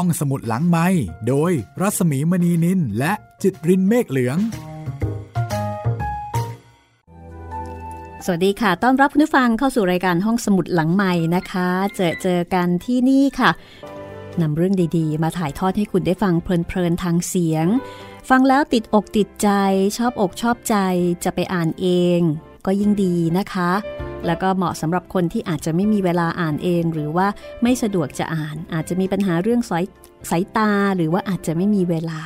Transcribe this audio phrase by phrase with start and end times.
[0.00, 0.86] ห้องสมุดหลังไม้
[1.28, 4.38] โดยรัสมีมณีนินและจิตรินเมฆเหลือง
[8.24, 13.50] สวัสดีค่ะ ต้อนรับคุณผู้ฟังเข้าสู่รายการห้องสมุดหลังใหม่นะคะ เจอเจอกันที่นี่ค่ะ
[14.40, 17.66] นำเรื่องดีๆ มาถ่ายทอดให้คุณได้ฟังเพลินๆทางเสียง
[18.28, 19.48] ฟังแล้วติดอกติดใจ
[19.96, 20.76] ชอบอกชอบใจ
[21.24, 21.86] จะไปอ่านเอ
[22.18, 22.20] ง
[22.66, 23.70] ก็ยิ่งดีนะคะ
[24.26, 27.26] แล้วก็เหมาะสำหรับคนที่อาจจะไม่มีเวลาอ่านเอง หรือว่า
[27.62, 29.84] ไม่สะดวกจะอ่าน อาจจะมีปัญหาเรื่องสาย
[30.30, 32.22] สายตาหรือว่าอาจจะไม่มีเวลา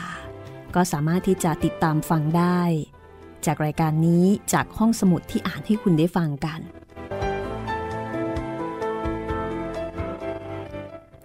[0.75, 2.61] ก็สามารถที่จะติดตามฟังได้
[3.47, 6.61] จากรายการนี้จากห้องสมุดที่อ่านให้คุณได้ฟังกัน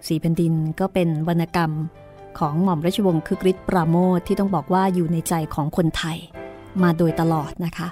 [0.06, 1.72] สีแผ่นดินก็เป็นวรรณกรรม
[2.38, 6.18] ของหม่อมราชวงศ์คึกฤทธิ์ปราโมทที่ต้องบอกว่าอยู่ในใจของคนไทย
[6.82, 7.88] มาโดยตลอดนะคะ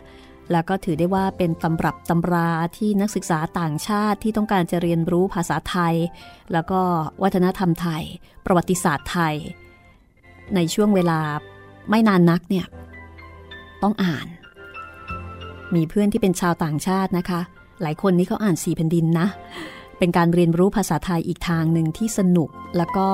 [0.53, 5.95] แล้วก็ถือได้ว่าเป็นตำรับตำราที่นักศึกษาต่างชาติที่ต้องการจะเรียนรู้ภาษาไทย
[6.53, 6.81] แล้วก็
[7.23, 8.03] วัฒนธรรมไทย
[8.47, 9.35] ประวัติศาสตร์ไทย
[10.55, 11.21] ในช่วงเวลา
[11.91, 12.67] ไม่นานนักเนี่ย
[13.83, 14.27] ต้องอ่าน
[15.75, 17.41] มีเพื่อนที่เป็นชาวต่างชาตินะคะ
[17.83, 19.29] หลายคนนี่เขาอ่านสี่แผ่นดินนะ
[19.99, 23.09] เป็นการเรียนรู้ภาษาไทยอีกทางหนึ่งที่สนุกแล้วก็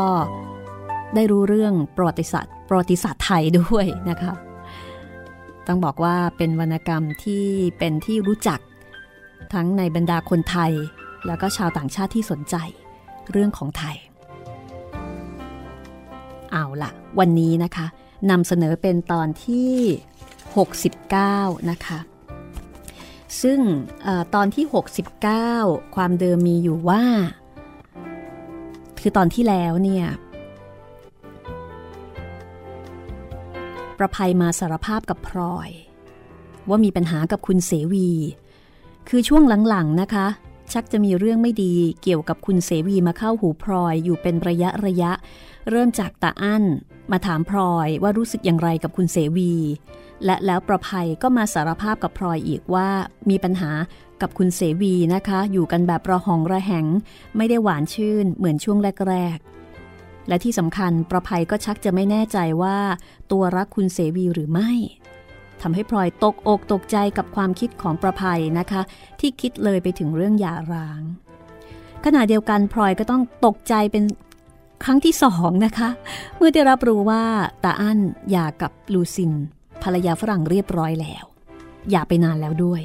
[1.15, 4.33] ได้รู้เรื่องประวัติศาสตร์ประวัติศาสตร์ไทยด้วยนะคะ
[5.67, 7.45] ต้องบอกว่าเป็นวรรณกรรมที่
[7.79, 8.61] เป็นที่รู้จัก
[9.55, 10.73] ทั้งในบรรดาคนไทย
[11.27, 12.57] แล้วก็ชาวต่างชาติที่สนใจ
[13.31, 13.97] เรื่องของไทย
[16.53, 17.87] เอาละวันนี้นะคะ
[18.31, 19.75] นำเสนอเป็นตอนที่
[20.93, 21.99] 69 นะคะ
[23.43, 23.61] ซึ่ง
[24.07, 24.65] อตอนที่
[25.31, 27.03] 69 ความเดิมมีอยู่ว่า
[29.01, 30.07] คือตอนที่แล้วเนี่ย
[34.01, 35.71] ประภัยมาสารภาพกับพลอย
[36.69, 38.11] ว่ามีปัญหากับคุณเสวี
[39.09, 40.27] คือช่วงหลังๆนะคะ
[40.73, 45.13] ชักจะมีเรื่องไม่ดีเกี่ยวกับคุณเสวีมาเข้าหูพลอยอยู่เป็นระยะระยะ
[45.71, 46.65] เริ่มจากตาอั้น
[47.13, 49.53] มาถามพลอยว่ารู้สึกอย่างไรกับคุณเสวี
[50.25, 52.89] และแล้วประภัยก็มาสารภาพกับพลอยอีกว่า
[53.31, 53.71] มีปัญหา
[54.21, 56.87] กับคุณเสวีนะคะ อยู่กันแบบระหองระแหง
[57.37, 58.79] ไม่ได้หวานชื่นเหมือนช่วง
[59.09, 59.60] แรกๆ
[60.31, 62.79] และที่สำคัญประภัยก็ชักจะไม่แน่ใจว่า
[63.31, 64.73] ตัวรักคุณเสวีหรือไม่
[65.63, 68.83] ทำให้พลอยตกอกตกใจกับความคิดของประภัยนะคะ
[69.21, 71.03] ที่คิดเลยไปถึงเรื่องหย่าร้าง
[72.05, 74.05] ขณะเดียวกันพลอยก็ต้องตกใจเป็น
[74.85, 75.89] ครั้งที่สองนะคะ
[76.37, 77.23] เมื่อได้รับรู้ว่า
[77.65, 77.99] ตาอั้น
[78.31, 79.33] หย่ากับลูซิน
[79.83, 81.25] ภรรยาฝรั่งเรียบร้อยแล้ว
[81.91, 82.83] อย่าไปนานแล้วด้วย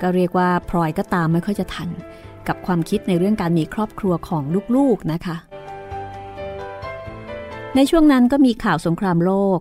[0.00, 1.88] ก็เรียกว่าพลอยก็ตามไม่ค่อยจะทัน
[2.48, 4.42] กับความคิดในเรื่องการมีครอบครัวของ
[4.76, 5.36] ลูกๆนะคะ
[7.76, 9.60] ในช่วงนั้นก็มีข่าวสงครามโลก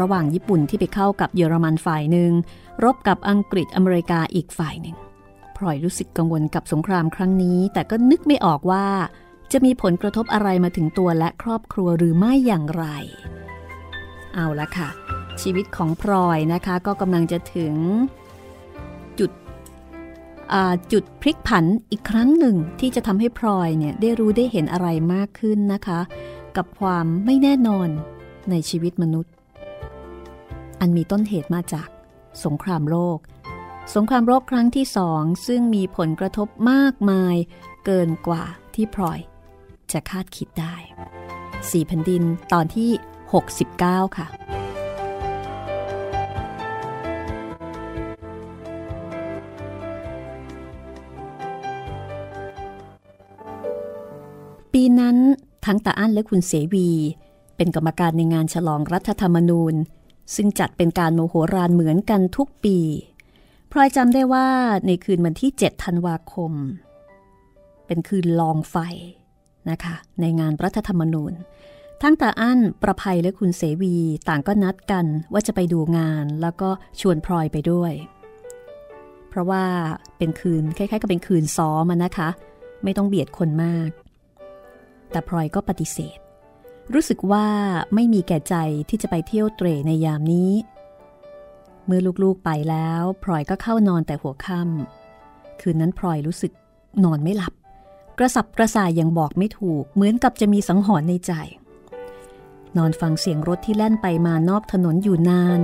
[0.00, 2.32] ระหว่างญี่ปุ่นที่ไปเข้ากับเยอรมันฝ่ายหนึ่ง
[2.84, 4.96] รบกับอังกฤษอเมริกาอีกฝ่ายหนึ่ง
[5.56, 8.86] พลอยรู้สึกกังวลกับสงครามครั้งนี้ แต่ก็นึกไม่ออกว่า
[9.52, 12.84] จะมีผลกระทบอะไรมาถึงตัวและครอบครัวหรือไม่อย่างไร
[14.34, 14.88] เอาละค่ะ
[15.42, 17.74] ชีวิตของพลอยนะคะก็กำลังจะถึง
[20.92, 26.00] จุดพลิกผันอีกครั้งหนึ่งที่จะทำให้พลอยเนี่ยได้รู้ได้เห็นอะไรมากขึ้นนะคะ
[26.56, 27.88] กับความไม่แน่นอน
[28.50, 29.32] ในชีวิตมนุษย์
[30.80, 31.88] อันมีต้นเหตุมาจาก
[32.44, 33.18] สงครามโลก
[33.94, 37.36] สงครามโลกครั้งที่สองซึ่งมีผลกระทบมากมาย
[37.84, 38.44] เกินกว่า
[38.74, 39.18] ที่พลอย
[39.92, 40.74] จะคาดคิดได้
[41.70, 42.90] สี่แผ่นดินตอนที่
[43.52, 44.26] 69 ค่ะ
[54.72, 55.16] ปีนั้น
[55.66, 56.90] ทั้งตาอั้นและคุณเสวี
[57.56, 59.74] เป็นกรรมการในงานฉลองรัฐธรรมนูญ
[60.34, 62.78] ซึ่งจัดเป็นการโมโหรานเหมือนกันทุกปี
[63.70, 64.48] พลอยจำได้ว่า
[64.86, 66.52] ในคืนวันที่ 7 ธันวาคม
[67.86, 68.76] เป็นคืนลองไฟ
[69.70, 71.32] นะคะ ในงานรัฐธรรมนูญ
[72.02, 73.96] ทั้งตาอั้นประภัยและคุณเสวี
[74.28, 76.68] ต่างก็นัดกันว่าจะไปดูงานแล้วก็
[77.00, 77.92] ชวนพลอยไปด้วย
[79.28, 79.64] เพราะว่า
[80.18, 82.28] เป็นคืนคล้ายๆกับเป็นคืนซ้อมนะคะ
[82.84, 83.90] ไม่ต้องเบียดคนมาก
[85.12, 86.18] แต่พลอยก็ปฏิเสธ
[86.94, 87.46] รู้สึกว่า
[87.94, 88.56] ไม่มีแก่ใจ
[88.88, 90.52] ที่จะไปเที่ยวเตรในยามนี้
[91.86, 96.52] เมื่อลูกๆไปแล้วพลอยก็เข้านอนแต่หัวค่ำคืนนั้นพลอยรู้สึก
[97.04, 97.52] นอนไม่หลับ
[98.18, 101.32] กระสับกระส่ายยังบอกไม่ถูก เหมือนกับจะมีสังหรณ์ในใจ
[102.76, 105.60] นอนฟังเสียงรถที่แล่นไปมานอกถนนอยู่นาน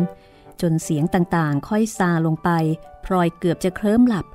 [0.60, 2.50] จนเสียงต่างๆ ค่อยซาลงไป
[3.04, 4.26] พลอยเกือบจะเคลิ้มหลับ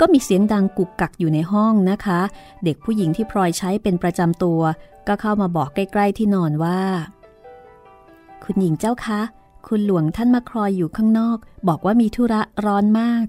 [0.00, 2.20] ก็มีเสียงดังกุกกักอยู่ในห้องนะคะ
[2.64, 4.60] เด็กผู้หญิงที่พลอยใช้เป็นประจำตัว
[5.08, 6.80] ก็เข้ามาบอกใกล้ ๆที่นอนว่า
[8.44, 9.20] คุณหญิงเจ้าคะ
[9.66, 11.38] คุณหลวงท่านมาคลอยอยู่ข้างนอก
[11.68, 13.24] บอกว่ามีธุระร้อนมาก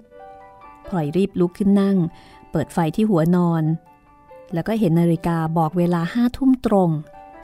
[0.87, 1.97] พลอยรีบลุกขึ้นนั่ง
[2.51, 3.63] เปิดไฟที่หัวนอน
[4.53, 6.89] แล้วก็เห็นนาฬิกาบอกเวลาห้าทุ่มตรง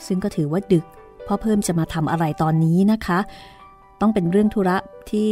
[0.05, 0.85] ซึ่งก็ถือว่าดึก
[1.25, 3.19] พ่อเพิ่มจะมาทำอะไรตอนนี้นะคะ
[4.01, 4.77] ต้องเป็นเรื่องธุระ
[5.11, 5.31] ที่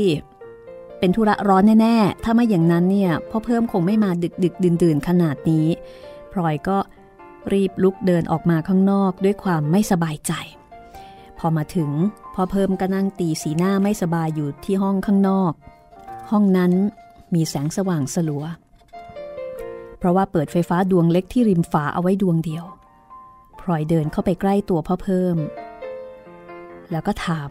[1.03, 5.67] เป็นธุระร้อนแน่ๆ ถ้าไม่อย่างนั้นเนี่ยพ่อเพิ่มคงไม่มาดึกดึกดื่นดื่นขนาดนี้
[6.31, 6.77] พลอยก็
[7.53, 10.33] รีบลุกเดินออกมาข้างนอกด้วยความไม่สบายใจ
[11.37, 11.89] พอมาถึง
[12.35, 15.53] พ่อเพิ่มก็นั่งตีสีหน้าไม่สบายอยู่ที่ห้องข้างนอก
[16.31, 16.71] ห้องนั้น
[17.33, 18.43] มีแสงสว่างสลัว
[19.97, 22.65] เพราะว่าเปิดไฟฟ้าดวงเล็กที่ริมฝาเอาไว้ดวงเดียว
[23.59, 25.37] พลอยเดินเข้าไปใกล้ตัวพ่อเพิ่ม
[26.91, 27.49] แล้วก็ถาม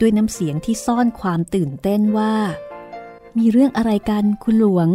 [0.00, 2.34] ด้วยน้ำเสียงที่ซ่อนความตื่นเต้นว่า
[3.38, 4.88] มีเรื่องอะไรกันคุณหลวง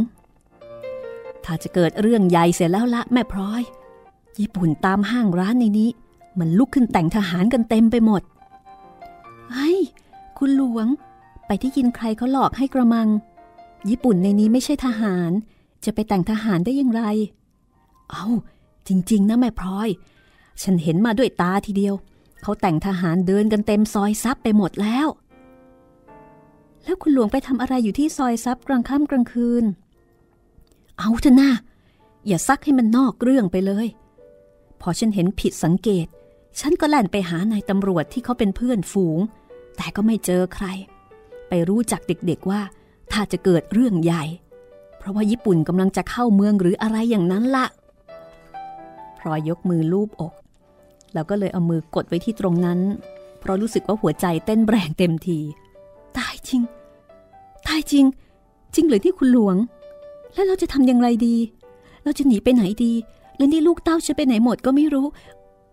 [1.44, 3.64] ถ้าจะเกิดเรื่องใหญ่เสร็จแล้วละแม่พลอย
[4.40, 5.90] ญี่ปุ่นตามห้างร้านในนี้
[6.40, 8.22] มันลุกขึ้นแต่งทหารกันเต็มไปหมด
[9.52, 9.70] ไอ้
[10.38, 10.88] คุณหลวง
[11.48, 13.08] ไปที่ยินใครเขาหลอกให้กระมัง
[13.90, 15.32] ญี่ปุ่นในนี้ไม่ใช่ทหาร
[15.86, 17.04] จะไปแต่งทหารได้อย่างไร
[18.12, 18.26] เอา
[18.88, 19.90] จริง ๆ นะแม่พลอย
[20.62, 21.96] ฉันเห็นมาด้วยตาทีเดียว
[22.42, 25.08] เขาแต่งทหารเดินกันเต็มซอยซับไปหมดแล้ว
[26.88, 29.66] แล้วคุณหลวงไปทำอะไรอยู่ที่ซอยซับกลางค่ำกลางคืน
[31.00, 31.52] เอาเถอะนะ
[32.28, 33.88] อย่าซักให้มันนอกเรื่องไปเลย
[34.82, 36.08] พอฉันเห็นผิดสังเกต
[36.60, 39.20] ฉันก็แล่นไปหานายตำรวจที่เขาเป็นเพื่อนฝูง
[39.76, 40.66] แต่ก็ไม่เจอใคร
[41.50, 42.62] ไปรู้จักเด็กๆว่า
[43.12, 44.24] ถ้าจะเกิดเรื่องใหญ่
[44.98, 47.68] เพราะว่าญี่ปุ่นกำลังจะเข้าเมืองหรืออะไรอย่างนั้นละ่ะ
[49.18, 50.34] พลอยยกมือลูบอก
[51.14, 52.80] แล้วก็เลยเอามือกดไว้ที่ตรงนั้น
[53.40, 55.40] เพราะรู้สึกว่าหัวใจเต้นแรงเต็มที
[56.18, 56.62] ตายจริง
[57.68, 58.06] ตายจริง
[58.76, 59.56] จริงหรือที่คุณหลวง
[60.34, 61.36] แล้วเราจะทำอย่างไรดี
[62.04, 62.94] เราจะหนีไปไหนดี
[63.38, 65.08] แล้วนี่ลูกเต้าจะไปไหนหมดก็ไม่รู้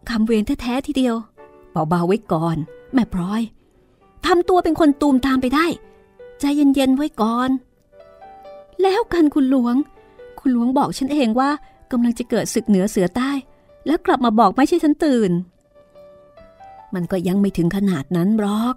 [0.08, 1.14] คำเวรแท้ๆทีเดียว
[1.88, 2.56] เบาๆไว้ก่อน
[2.94, 3.42] แม่พลอย
[4.26, 5.66] ทำตัวเป็นคนตูมตามไปได้
[6.40, 7.50] ใจเย็นๆไว้ก่อน
[8.82, 9.74] แล้วกันคุณหลวง
[10.40, 11.50] คุณหลวงบอกฉันเองว่า
[11.90, 13.30] กำลังจะเกิดศึกเหนือเสือใต้
[13.86, 15.32] แล้วกลับมาบอกไม่ใช่ฉันตื่น
[16.94, 18.76] มันก็ยังไม่ถึงขนาดนั้นหรอก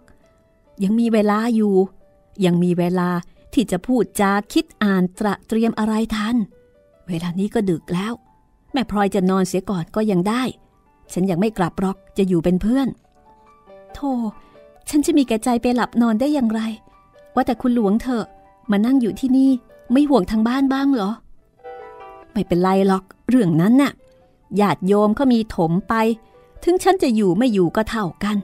[0.83, 1.75] ยังมีเวลาอยู่
[2.45, 3.09] ยังมีเวลา
[3.53, 6.35] ที่จะพูดจาคิดอ่านตระเตรียมอะไรทัน
[7.07, 8.13] เวลานี้ก็ดึกแล้ว
[8.73, 10.43] แม่พลอยจะนอนเสียก่อนก็ยังได้
[11.13, 12.87] ฉันยังไม่กลับหรอกจะอยู่เป็นเพื่อน
[13.93, 14.11] โธ่
[14.89, 16.61] ฉันจะมีแก่ใจไปหลับนอนได้อย่างไร
[17.35, 18.25] ว่าแต่คุณหลวงเถอะ
[18.71, 19.51] มานั่งอยู่ที่นี่
[19.91, 21.11] ไม่ห่วงทางบ้านบ้างเหรอ
[22.31, 23.91] ไม่เป็นไรหรอกเรื่องนั้นน่ะ
[24.59, 25.93] ญาติโยมเขามีถมไป
[26.63, 28.37] ถึงฉันจะอยู่ไม่อยู่ก็เท่ากัน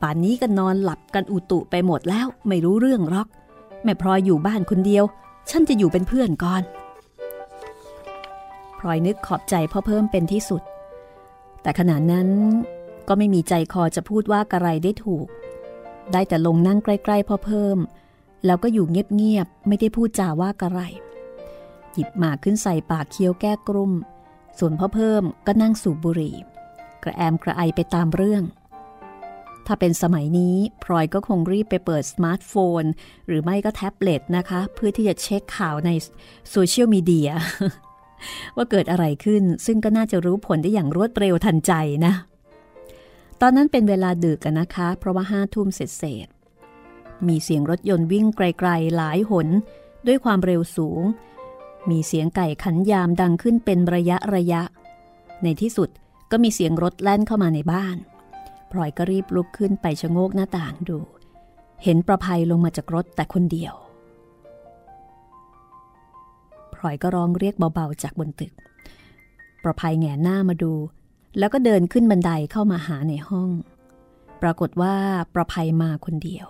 [0.00, 3.28] ป่านนี้ก็นอนหลับกันอุตุไปหมดแล้วไม่รู้เรื่องหรอก
[3.84, 5.04] แม่พลอยอยู่บ้านคนเดียว
[5.50, 6.62] ฉันจะอยู่เป็นเพื่อนก่อน
[8.78, 10.62] พลอยนึกขอบใจพ่อเพิ่มเป็นที่สุด
[11.62, 12.28] แต่ขณะนั้น
[13.08, 15.26] ก็ไม่มีใจคอจะพูดว่ากระไรได้ถูก
[16.12, 17.78] ได้แต่ลงนั่งใกล้ๆพ่อเพิ่ม
[18.46, 20.80] แล้วก็อยู่เงียบๆไม่ได้พูดจาว่ากระไร
[21.92, 23.92] หยิบหมากขึ้นใส่ปากเคี้ยวแก้กลุ้ม
[24.58, 26.34] ส่วนพ่อเพิ่มก็นั่งสูบบุหรี่
[27.02, 28.42] กระแอมกระไอไปตามเรื่อง
[29.70, 32.82] ถ้าเป็นสมัยนี้พลอยก็คงรีบไปเปิดสมาร์ทโฟน
[33.26, 35.90] หรือไม่ก็แท็บเล็ตนะคะ เพื่อที่จะเช็คข่าวใน
[36.50, 37.30] โซเชียลมีเดีย
[38.56, 41.72] ว่าเกิดอะไรขึ้นซึ่งก็น่าจะรู้ผลได้อย่างรวดเร็วทันใจ
[42.06, 42.12] นะ
[43.40, 46.28] ตอนนั้นเป็นเวลาดึกกันนะคะ เพราะว่าห้าทุ่มเสร็จเสร็จ
[47.28, 49.48] มีเสียงรถยนต์วิ่งไกลๆหลายหน
[50.06, 51.02] ด้วยความเร็วสูง
[51.90, 54.62] มีเสียงไก่ขันยามดังขึ้นเป็นระยะระยะ
[55.42, 55.88] ในที่สุด
[56.30, 57.96] ก็มีเสียงรถแล่นเข้ามาในบ้าน
[58.70, 60.98] พลอยก็รีบลุกขึ้นไปชะโงกหน้าต่างดู
[61.84, 63.74] เห็นประภัยลงมาจากรถแต่คนเดียว
[66.74, 68.52] พลอยก็ร้องเรียกเบาๆจากบนตึก
[69.62, 70.72] ประภัยแงหน้ามาดู
[71.38, 73.50] แล้วก็เดินขึ้นบันไดเข้ามาหาในห้อง
[74.42, 74.94] ปรากฏว่า
[75.34, 76.48] ประภัยมาคนเดียว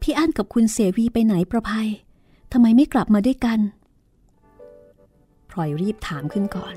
[0.00, 1.88] พี่อั้นกับคุณเสวีไปไหนประภัย
[2.52, 3.58] ทำไมไม่กลับมาด้วยกัน
[5.50, 6.74] พลอยรีบถามขึ้นก่อน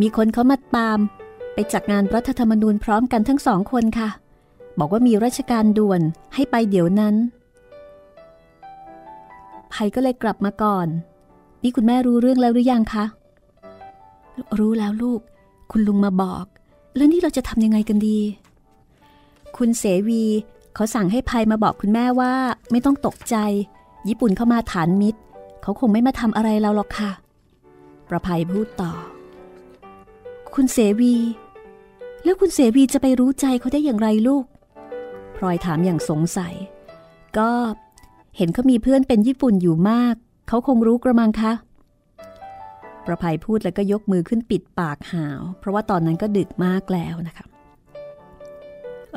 [0.00, 0.98] มีคนเขามาตาม
[1.60, 4.08] ไปจัดงานรัฐธรรมนูญพร้อมกันทั้งสองคนค่ะ
[4.78, 6.00] บอกว่ามีราชการด่วน
[6.34, 7.14] ให้ไปเดี๋ยวนั้น
[9.72, 10.86] ภัยก็เลยกลับมาก่อน
[11.62, 13.04] นี่คุณแม่รู้เรื่องแล้วหรือยังคะ
[14.58, 15.20] รู้แล้วลูก
[15.70, 16.44] คุณลุงมาบอก
[16.96, 18.18] แล้วนี่เราจะทำยังไงกันดี
[19.56, 20.22] คุณเสวี
[20.74, 22.32] เขาสั่งให้ภัยมาบอกคุณแม่ว่า
[22.70, 23.36] ไม่ต้องตกใจ
[24.08, 25.20] ญี่ปุ่นเข้ามาฐานมิตร
[25.62, 27.10] เขาคงไม่มาทำอะไรเราหรอกค่ะ
[28.08, 28.92] ประภัยพูดต่อ
[30.54, 31.14] คุณเสวี
[32.28, 34.44] แล้วคุณเสวีจะไปรู้ใจเขาได้อย่างไรลูก
[35.36, 36.54] พลอยถามอย่างสงสัย
[37.38, 37.50] ก็
[38.36, 40.14] เห็นเขามีเพื่อนเป็นญี่ปุ่นอยู่มาก
[40.48, 41.52] เขาคงรู้กระมังคะ
[43.06, 47.44] ประภัยพูดแล้วก็ยกมือขึ้นปิดปากหาว เพราะว่าตอนนั้นก็ดึกมากแล้วนะคะ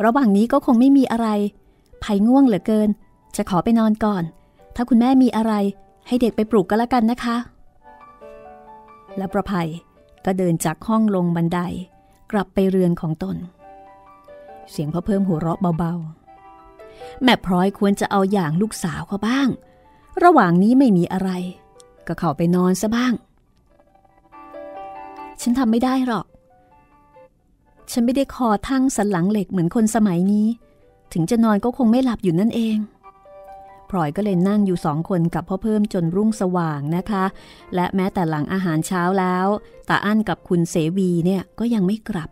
[0.05, 1.27] ระหว่างนี้ก็คงไม่มีอะไร
[2.03, 2.89] ภัยง่วงเหลือเกิน
[3.35, 4.23] จะขอไปนอนก่อน
[4.75, 5.53] ถ้าคุณแม่มีอะไร
[6.07, 7.37] ให้เด็กไปปลุกก็แล้วกันนะคะ
[9.17, 9.69] และประภัย
[10.25, 11.61] ก็เดินจากห้องลงบันได
[12.31, 13.37] กลับไปเรือนของตน
[14.71, 19.47] เสียงพ่อเพิ่มหัวเราะเบาๆ แม่พร้อยควรจะเอาอย่างลูกสาวเขาบ้าง
[20.23, 21.29] ระหว่างนี้ไม่มีอะไร
[22.07, 23.13] ก็เข้าไปนอนซะบ้าง
[25.41, 26.25] ฉันทำไม่ได้หรอก
[27.91, 30.47] ฉันไม่ได้คอทั้งสันหลังเหล็กเหมือนคนสมัยนี้
[31.13, 32.77] ถึงจะนอนก็คงไม่หลับอยู่นั่นเอง
[33.91, 37.25] พลอยก็เลยนั่งอยู่สองคนกับพ่อเพิ่มจนรุ่งสว่างนะคะ
[37.75, 39.47] และแม้แต่หลังอาหารเช้าแล้ว
[39.89, 42.29] ตาอั้นกับคุณเสวีเนี่ยก็ยังไม่กลับ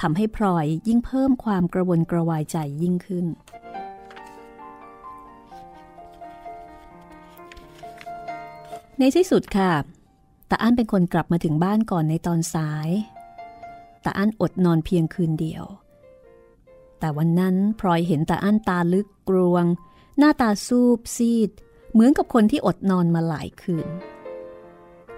[0.00, 3.26] ทำให้พลอยยิ่งเพิ่มความกระวนกระวายใจยิ่งขึ้น
[8.98, 9.72] ในที่สุดค่ะ
[10.50, 12.88] ตาอั้นเป็นคนกลับมาถึงบ้านก่อนในตอนสาย
[14.04, 15.64] ตาอั้นอดนอนเพียงคืนเดียว
[16.98, 19.64] แต่วันนั้นพลอยเห็นตาอั้นตาลึกกลวง
[20.20, 21.50] หน้าตาซูบซีด
[21.92, 23.88] เหมือนกับคนที่อดนอนมาหลายคืน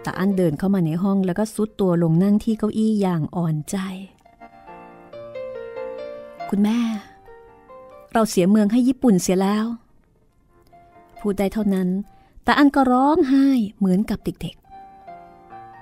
[0.04, 3.76] ตาอันเดินเข้ามาในห้องแล้วก็ซุดตัวลงนั่งที่เก้าอี้อย่างอ่อนใจ
[6.48, 6.78] คุณแม่
[8.12, 9.66] เราเสียเมืองให้ญี่ปุ่นเสียแล้ว
[11.20, 11.88] พูดได้เท่านั้น
[12.46, 13.46] ตาอันก็ร้องไห้
[13.78, 14.56] เหมือนกับเด็ก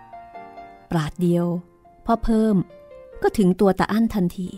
[0.02, 1.46] ๆ ปราดเดียว
[2.06, 2.56] พ่อเพิ่ม
[3.22, 4.48] ก็ถึงตัวตาอันทันที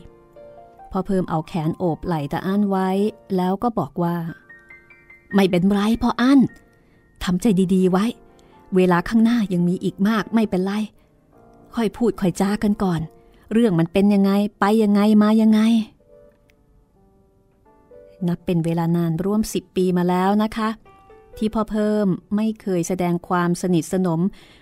[0.90, 2.88] พ่อเพิ่มเอาแขนโอบไหล่ตาอันไว้
[3.36, 4.16] แล้วก็บอกว่า
[5.34, 6.40] ไม่เป็นไรพ่ออั้น
[7.24, 8.04] ทำใจดีๆไว้
[8.76, 10.72] เวลาข้างหน้ายังมีอีกมากไม่เป็นไร
[11.74, 13.00] ค่อยพูดค่อยจ้ากันก่อน
[13.52, 15.60] เรื่องมันเป็นยังไงไปยังไงมายังไง
[18.26, 20.68] นับเป็นเวลานานร่วมสิบปีมาแล้วนะคะ
[21.36, 24.20] ที่พ่อเพิ่มไม่เคยแสดงความสนิทสนม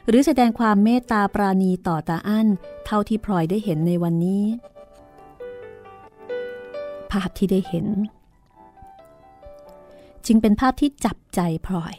[0.09, 2.49] หรือแสดงความเมตตาปราณีต่อตาอั้น
[2.87, 4.43] เท่าที่พลอยได้เห็นในวันนี้
[7.11, 7.87] ภาพที่ได้เห็น
[10.27, 11.97] จึงเป็นภาพที่จับใจพลอย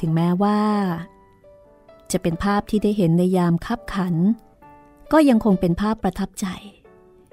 [0.00, 0.60] ถึงแม้ว่า
[2.12, 4.14] จะเป็นภาพที่ได้เห็นในยามคับขัน
[5.12, 6.46] ก็ยังคงเป็นภาพประทับใจ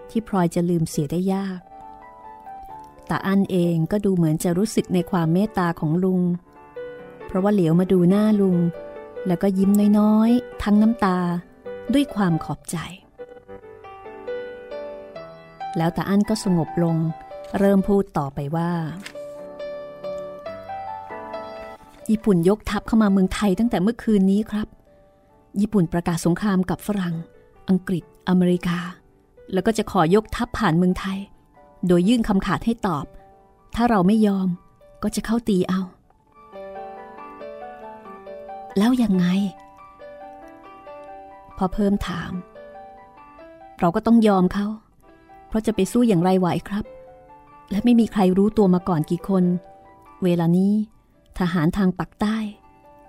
[0.09, 1.59] ที่พลอยจะลืมเสียได้ยาก
[3.07, 6.21] แต่อันเองก็ดูเหมือนจะรู้สึกในความเมตตาของลุง
[7.25, 8.57] เพราะว่าเหลียวมาดูหน้าลุง
[9.27, 11.19] แล้วก็ยิ้มน้อยๆ ทั้งน้ำตา
[11.93, 12.77] ด้วยความขอบใจ
[15.77, 16.97] แล้วตาอั้นก็สงบลง
[17.59, 18.71] เริ่มพูดต่อไปว่า
[22.11, 24.67] ญี่ปุ่นยกทัพเข้ามาเมืองไทยตั้งแต่เมื่อคืนนี้ครับ
[25.61, 27.15] ญี่ปุ่นประกาศสงครามกับฝรั่ง
[27.69, 28.79] อังกฤษ อเมริกา
[29.53, 31.17] แล้วก็จะขอยกทัพผ่านเมืองไทย
[31.87, 33.05] โดยยื่นคำขาดให้ตอบ
[33.75, 34.47] ถ้าเราไม่ยอม
[35.03, 35.81] ก็จะเข้าตีเอา
[38.77, 39.25] แล้วยังไง
[41.57, 42.31] พอเพิ่มถาม
[43.79, 44.67] เราก็ต้องยอมเขา
[45.47, 46.85] เพราะจะไปสู้อย่างไรไหวครับ
[47.71, 49.43] และไม่มีใครรู้ตัวมาก่อนกี่คน
[50.23, 50.73] เวลานี้
[51.39, 52.37] ทหารทางปักใต้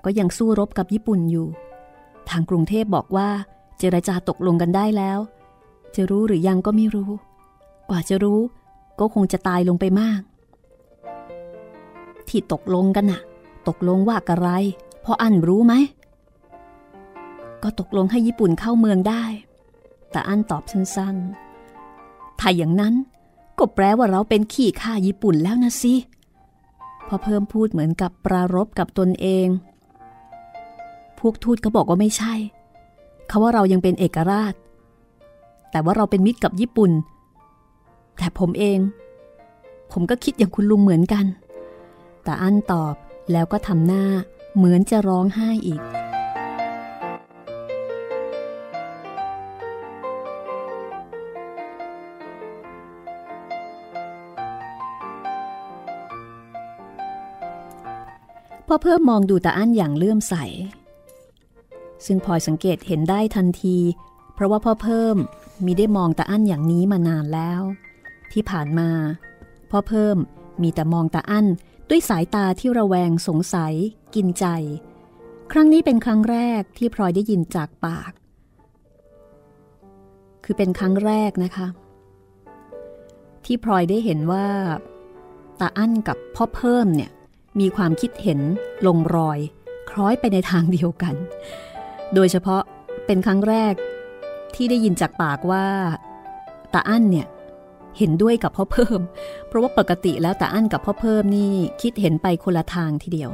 [0.05, 1.47] ก็ยังสู้รบกับญี่ปุ่นอยู่
[2.29, 3.29] ทางกรุงเทพบอกว่า
[3.79, 5.19] เจรจาตกลงกันได้แล้ว
[5.95, 7.11] จะรู้หรือยังก็ไม่รู้
[7.89, 8.41] กว่าจะรู้
[9.01, 10.21] ก็คงจะตายลงไปมาก
[12.29, 13.21] ที่ตกลงกันน่ะ
[13.69, 14.49] ตกลงว่าอะไร
[15.05, 15.75] พออันรู้ไหม
[17.63, 19.25] ก็ตกลงให้ญี่ปุ่นเข้าเมืองได้
[20.11, 22.95] แต่อันตอบสั้นๆ ถ้าอย่างนั้น
[23.59, 25.95] ก็แปลว่าเราเป็นขี่ข้าญี่ปุ่นแล้วนะสิ
[27.09, 29.49] พอเพิ่มพูดเหมือนกับปรารบกับตนเอง
[31.19, 32.35] พวกทูตก็บอกว่าไม่ใช่
[33.29, 34.55] เขาว่าเรายังเป็นเอกราช
[35.71, 36.91] แต่ว่าเราเป็นมิตรกับญี่ปุ่น
[38.19, 38.79] แต่ผมเอง
[39.93, 41.25] ผมก็คิดอย่างคุณลุงเหมือนกัน
[42.25, 42.95] แต่อันตอบ
[43.33, 44.05] แล้วก็ทำหน้า
[44.57, 45.81] เหมือนจะร้องไห้อีก
[58.77, 60.35] อเพิ่มมองดูตาอั้นอย่างเลื่อมใส
[62.07, 63.77] ซึ่งพลอยสังเกตเห็นได้ทันที
[64.35, 65.17] เพราะว่าพ่อเพิ่ม
[65.65, 67.63] มีได้มองตาอั้นอย่างนี้มานานแล้ว
[68.33, 68.91] ที่ผ่านมา
[69.71, 70.17] พ่อเพิ่ม
[70.63, 71.47] มีแต่มองตาอั้น
[71.89, 73.75] ด้วยสายตาที่ระแวงสงสัย
[74.15, 74.47] กินใจ
[75.53, 78.13] ครั้งนี้เป็นครั้งแรกที่พลอยได้ยินจากปาก
[80.45, 81.67] คือเป็นครั้งแรกนะคะ
[83.45, 84.47] ที่พลอยได้เห็นว่า
[85.61, 87.11] ตาอั้นกับพ่อเพิ่มเนี่ย
[87.61, 88.41] มีความคิดเห็น
[88.87, 89.39] ลงรอย
[89.91, 91.15] คล้อยไปในทางเดียวกัน
[92.15, 92.63] โดยเฉพาะ
[93.07, 93.75] เป็นครั้งแรก
[94.55, 95.67] ที่ได้ยินจากปากว่า
[96.75, 97.27] ตาอั้นเนี่ย
[97.99, 99.01] เห็นด้วยกับพ่อเพิ่ม
[99.49, 103.31] เพราะว่าปกติแล้วตาอั้นกับพ่อเพิ่มนี่คิดเห็นไปคนละทางทีเดียว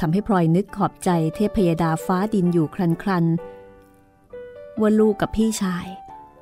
[0.00, 3.24] ทำให้พลอยนึกขอบใจเทพยดาฟ้าดินอยู่ครันครัน
[4.80, 5.86] ว่าลูกกับพี่ชาย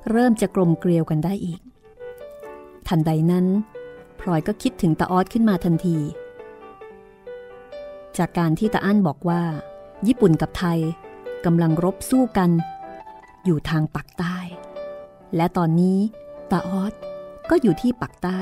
[0.09, 1.61] เริ่มจะกลมเกลียวกันได้อีก
[2.87, 3.45] ทันใดนั้น
[4.19, 5.97] พลอยก็คิดถึงตาออดขึ้นมาทันที
[8.17, 9.41] จากการที่ตาอั้นบอกว่า
[10.07, 10.79] ญี่ปุ่นกับไทย
[11.45, 12.49] กำลังรบสู้กัน
[13.45, 14.37] อยู่ทางปักใต้
[15.35, 15.97] และตอนนี้
[16.51, 16.93] ตาออส
[17.49, 18.39] ก็อยู่ที่ปักใต้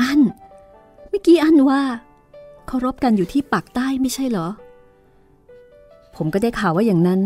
[0.00, 0.20] อัน
[1.08, 1.82] เมื่อกี้อันว่า
[2.66, 4.48] เขารบกันอยู่ที่ปักใต้ไม่ใช่เหรอ
[6.16, 7.20] ผมก็ได้ข่าวว่าอย่างนั้น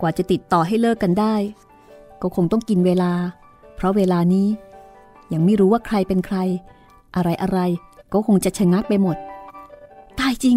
[0.00, 1.34] กว่าจะติดต่อให้เลิกกันได้
[2.22, 3.12] ก็คงต้องกินเวลา
[3.76, 4.48] เพราะเวลานี้
[5.32, 6.36] ยังไม่รู้ว่าใครเป็นใคร
[7.16, 7.58] อะไรอะไร
[8.12, 9.16] ก็คงจะชะงักไปหมด
[10.20, 10.56] ตายจริง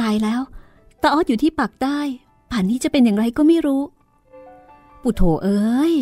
[0.00, 0.40] ตายแล้ว
[1.02, 1.98] ตาออดอยู่ที่ปักใต้
[2.50, 3.82] ป่านนี้จะเป็นอย่างไรก็ไม่รู้
[5.02, 5.94] ปุโถเอ้ย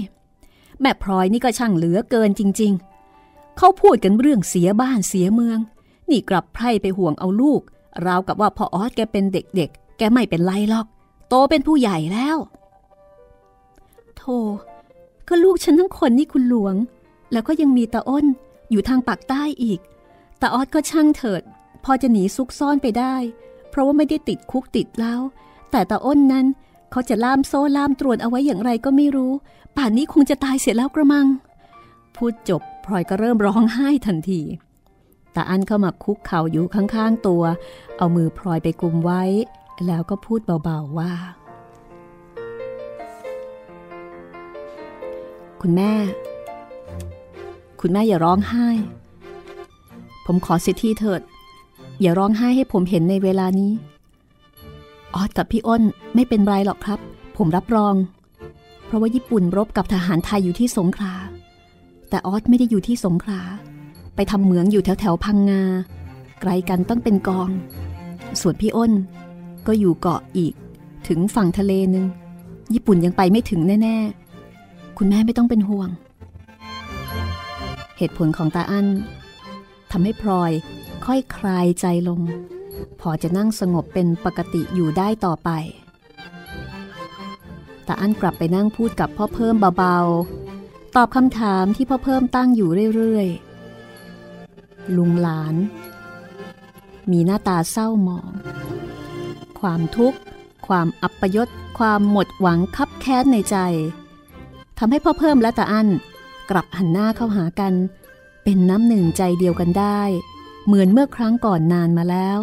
[0.81, 2.73] แม่พลอยนี่ก็ช่างเหลือเกินจริง
[3.17, 5.59] ๆ เขาพูดกันเรื่องเสียบ้านเสียเมือง
[6.11, 7.61] นี่กลับไพร่ไปห่วงเอาลูก
[8.07, 10.87] ราวกับว่าพอออสแกเป็นเด็กๆ แกไม่เป็นไรหรอก
[11.29, 12.37] โตเป็นผู้ใหญ่แล้ว
[14.17, 14.39] โธ่
[15.29, 16.75] ก็ลูกฉันทั้งคนนี่คุณหลวง
[17.33, 18.27] แล้วก็ยังมีตาอ้น
[18.71, 19.81] อยู่ทางปากใต้อีก
[20.47, 21.43] ตาออสก็ช่างเถิด
[21.85, 23.17] พอจะหนีซุกซ่อนไปได้
[23.71, 25.21] เพราะว่าไม่ได้ติดคุกติดแล้ว
[25.71, 26.47] แต่ตาอ้นนั้น
[26.91, 29.33] เขาจะล่ามโซ่ล่ามตรวนเอาไว้อย่างไรก็ไม่รู้
[29.77, 31.27] ป่านนี้คงจะตายเสียแล้วกระมัง
[32.17, 34.41] พูดจบพลอยก็เริ่มร้องไห้ทันที
[35.35, 37.43] ตาอันเข้ามาคุกเข่าอยู่ข้างๆตัว
[37.99, 39.23] เอามือพลอยไปกุมไว้
[39.87, 41.13] แล้วก็พูดเบาๆว่า
[45.61, 45.93] คุณแม่
[47.81, 48.69] คุณแม่อย่าร้องไห้
[50.27, 51.21] ผมขอสิทธิเถิด
[52.01, 53.73] อย่าร้องไห้ให้ผมเห็นในเวลานี้
[55.15, 55.83] ออสกับพี่อ้น
[56.15, 57.01] ไม่เป็นไรหรอกครับ
[57.37, 57.95] ผมรับรอง
[58.87, 61.15] เพราะว่าญี่ปุ่นรบกับทหารไทยอยู่ที่สงขลา
[62.09, 63.41] แต่ออสไม่ได้อยู่ที่สงขลา
[64.15, 65.63] ไปทำเหมืองอยู่แถวแถวพังงา
[66.41, 67.51] ไกลกันต้องเป็นกอง
[68.41, 68.93] ส่วนพี่อ้น
[69.67, 70.55] ก็อยู่เกาะอีก
[71.09, 72.07] ถึงฝั่งทะเลนึง
[72.75, 75.89] ญี่ปุ่นยังไปไม่ถึงแน่ๆ คุณแม่ไม่ต้องเป็นห่วง
[77.99, 78.87] เหตุผลของตาอั้น
[79.97, 80.53] ทำให้พลอย
[81.07, 82.21] ค่อยคลายใจลง
[83.01, 85.51] พอจะนั่งสงบเป็นปกติอยู่ได้ต่อไป
[87.87, 95.55] ตาอั้นกลับไปนั่งพูดกับพ่อเพิ่มเบาๆ ตอบคำถามที่พ่อเพิ่มตั้งอยู่เรื่อยๆ ลุงหลาน
[97.11, 98.31] มีหน้าตาเศร้าหมอง
[99.61, 100.19] ความทุกข์
[100.67, 103.57] ความอัปยศความหมดหวังคับแค้นในใจ
[104.79, 105.89] ทำให้พ่อเพิ่มและตาอั้น
[106.51, 107.75] กลับหันหน้าเข้าหากัน
[108.45, 110.01] เป็นน้ำหนึ่งใจเดียวกันได้
[110.67, 112.39] เหมือนเมื่อครั้งก่อนนานมาแล้ว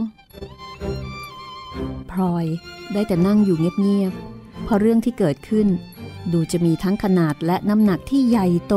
[2.11, 2.45] พลอย
[2.93, 5.67] ได้แต่นั่งอยู่เงียบๆเพราะเรื่องที่เกิดขึ้น
[6.33, 8.75] ดูจะมีทั้งขนาดและน้ำหนักที่ใหญ่โต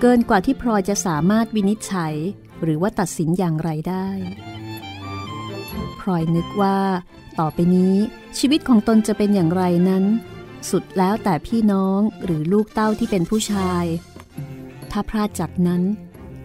[0.00, 2.14] เกินกว่าที่พลอยจะสามารถวินิจฉัย
[2.62, 4.08] หรือว่าตัดสินอย่างไรได้
[6.00, 6.78] พลอยนึกว่า
[7.38, 7.94] ต่อไปนี้
[8.38, 10.04] ชีวิตของตนจะเป็นอย่างไรนั้น
[10.70, 13.84] สุดแล้วแต่พี่น้องหรือลูกเต้าที่เป็นผู้ชาย
[14.90, 15.82] ถ้าพลาดจากนั้น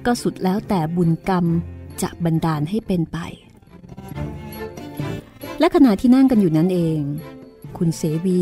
[0.05, 1.45] ก็สุดแล้วแต่บุญกรรม
[2.01, 3.17] จะบันดาลให้เป็นไป
[5.59, 6.99] และขณะที่นั่งกันอยู่นั้นเอง
[7.77, 8.41] คุณเสวี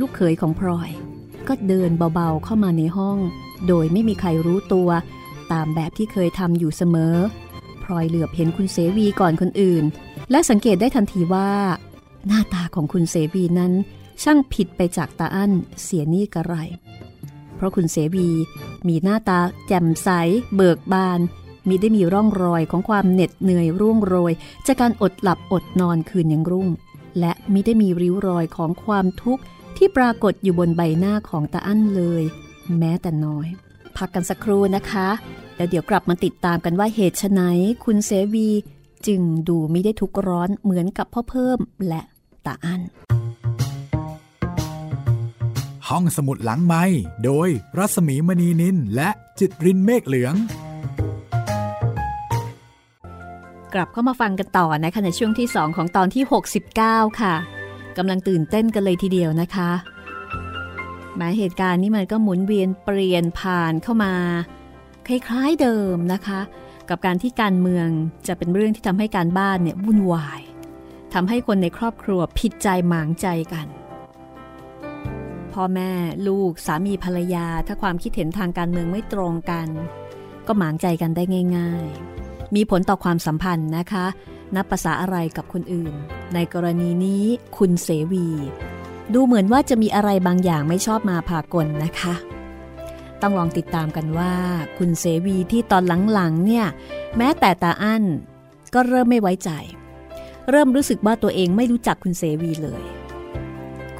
[0.00, 0.90] ลูกเขยของพลอย
[1.48, 3.18] ก็เดินเบาๆเข้ามาในห้อง
[3.66, 4.88] โดยไม่มีใครรู้ตัว
[5.52, 7.14] ตามแบบที่เคยทำอยู่เสมอ
[7.84, 9.84] พลอยเหลือบเห็นคุณเสวีก่อนคนอื่น
[10.30, 11.50] และสังเกตได้ทันทีว่า
[12.26, 13.72] หน้าตาของคุณเสวีนั้น
[14.22, 16.54] ช่างผิดไปจากตาอั้นเสียนี่กระไร
[17.60, 18.28] เพราะคุณเสวี
[18.88, 20.08] มีหน้าตาแจ่มใส
[20.56, 21.20] เบิกบาน
[21.68, 24.32] มีได้มีร่องรอยของความเหน็ดเหนื่อยร่วงโรย
[24.66, 26.68] จากการอดหลับอดนอนคืนยังรุ่ง
[27.18, 29.42] และมิได้มีริ้วรอยของความทุกข์
[29.76, 32.22] ที่ปรากฏอยู่บนใบหน้าของตาอั้นเลย
[32.78, 33.46] แม้แต่น้อย
[33.96, 35.08] พักกันสักครู่นะคะ
[35.56, 37.40] แล้วเดี๋ยวกลับมาติดตามกันว่าเหตุไฉน
[37.84, 38.48] คุณเสวี
[39.06, 42.02] จึงดูไม่ได้ทุกข์ร้อนเหมือนกับพ่อเพิ่มและ
[42.46, 42.80] ตาอั้น
[45.90, 46.84] ห้องสมุดหลังไม้
[47.24, 47.48] โดย
[47.78, 50.34] รัสมีมณีนินและจิตรินเมฆเหลือง
[53.74, 56.24] กลับเข้ามาฟังกันต่อนะคะในช่วงที่ 2 ของตอนที่
[56.72, 57.34] 69 ค่ะ
[57.96, 59.70] กำลังตื่นเต้นกันเลยทีเดียวนะคะ
[61.16, 64.14] หมายเหตุการณ์นี้มันก็หมุนเวียนเปลี่ยนผ่านเข้ามา
[65.06, 66.40] คล้ายๆเดิมนะคะ
[66.88, 67.88] กับการที่การเมือง
[68.26, 70.40] จะเป็นเรื่องที่ทำให้การบ้านเนี่ยวุ่นวาย
[71.14, 73.68] ทำให้คนในครอบครัวผิดใจหมางใจกัน
[75.54, 75.90] พ่อแม่
[76.28, 79.68] ลูก สามีภรรยา ถ้าความคิดเห็นทางการเมืองไม่ตรงกัน
[80.46, 81.24] ก็หมางใจกันได้
[81.56, 81.86] ง่าย
[82.20, 84.06] ๆ มีผลต่อความสัมพันธ์นะคะ
[84.56, 85.94] นับภาษาอะไรกับคนอื่น
[86.34, 87.24] ในกรณีนี้
[87.56, 88.28] คุณเสวี
[89.14, 92.14] ดูเหมือนว่าจะมีอะไรบางอย่างไม่ชอบมาพากลนะคะ
[93.22, 94.34] ต้องลองติดตามกันว่า
[94.78, 96.66] คุณเสวีที่ตอนหลังๆเนี่ย
[97.16, 98.04] แม้แต่ตาอั้น
[98.74, 99.50] ก็เริ่มไม่ไว้ใจ
[100.50, 102.82] เริ่มรู้สึกว่าตัวเองไม่รู้จักคุณเสวีเลย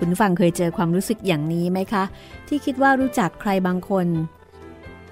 [0.02, 2.04] คุณฟังเคยเจอความรู้สึกอย่างนี้ไหมคะ
[2.48, 4.06] ที่คิดว่ารู้จักใครบางคน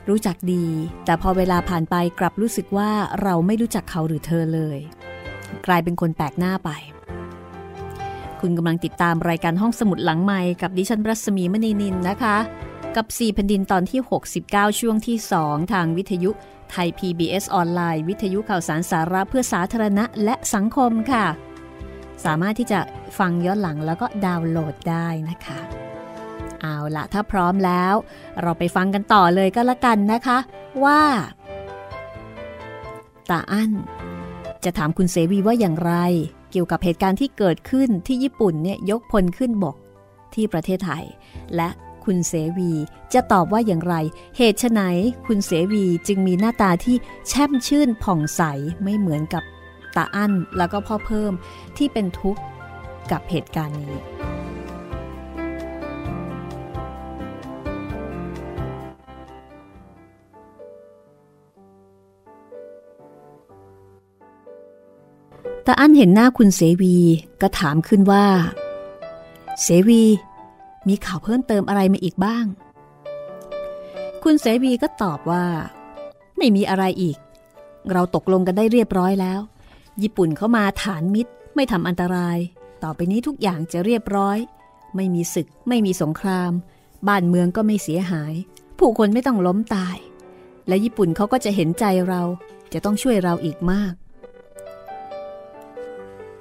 [0.09, 0.66] รู้จักดี
[1.05, 2.90] แต่พอเวลาผ่านไปกลับรู้สึกว่า
[3.22, 4.79] เราไม่รู้จักเขาหรือเธอเลย
[5.66, 6.70] กลายเป็นคนแปลกหน้าไป
[8.40, 12.37] คุณกำลังติดตามรายการห้องสมุดหลังใหม่กับดิฉันรัศมีมณีนินนะคะ
[12.96, 14.01] กับ 4 แผ่นดินตอนที่
[14.40, 16.31] 69 ช่วงที่ 2 ทางวิทยุ
[16.70, 21.27] ไทย PBS ออนไลน์ วิทยุข่าวสารสาระเพื่อสาธารณะและสังคมค่ะ
[22.24, 22.81] สามารถที่จะ
[23.18, 25.61] ฟังย้อนหลังแล้วก็ดาวน์โหลดได้นะคะ
[26.61, 27.94] เอาละถ้าพร้อมแล้ว
[28.42, 30.38] เราไปฟังกันต่อเลยก็แล้วกันนะคะ
[30.85, 31.00] ว่า
[33.31, 33.72] ตาอั้น
[34.64, 35.94] จะถามคุณเสวีว่าอย่างไร
[36.50, 39.76] เกี่ยวกับเหตุการณ์ที่เกิดขึ้นที่ญี่ปุ่นเนี่ยยกพลขึ้นบก
[40.35, 41.04] ที่ประเทศไทย
[41.57, 41.68] และ
[42.04, 42.72] คุณเสวี
[43.14, 43.94] จะตอบว่าอย่างไร
[44.37, 44.81] เหตุไฉน
[45.26, 46.96] คุณเสวีจึงมีหน้าตาที่
[47.28, 48.42] แช่มชื่นผ่องใส
[48.83, 49.42] ไม่เหมือนกับ
[49.98, 51.32] ตาอั้นแล้วก็พ่อเพิ่ม
[51.76, 52.40] ที่เป็นทุกข์
[53.11, 53.96] กับเหตุการณ์นี้
[65.66, 66.96] ตาอั้นเห็นหน้าคุณเสวี
[67.40, 68.26] ก็ถามขึ้นว่า
[69.62, 70.02] เสวี
[70.88, 72.44] มีข่าวเพิ่มเติมอะไรมาอีกบ้าง
[74.22, 75.44] คุณเสวีก็ตอบว่า
[76.38, 77.18] ไม่มีอะไรอีก
[77.92, 79.40] เราตกลงกันได้เรียบร้อยแล้ว
[80.02, 82.38] ญี่ปุ่นเข้ามาฐานมิตร ไม่ทำอันตราย
[82.82, 84.38] ต่อไปนี้ทุกอย่างจะเรียบร้อย
[84.96, 86.52] ไม่มีศึก ไม่มีสงคราม
[87.08, 88.34] บ้านเมืองก็ไม่เสียหาย
[88.78, 89.96] ผู้คนไม่ต้องล้มตาย
[90.68, 92.22] และญี่ปุ่นเขาก็จะเห็นใจเรา
[92.72, 93.92] จะต้องช่วยเราอีกมาก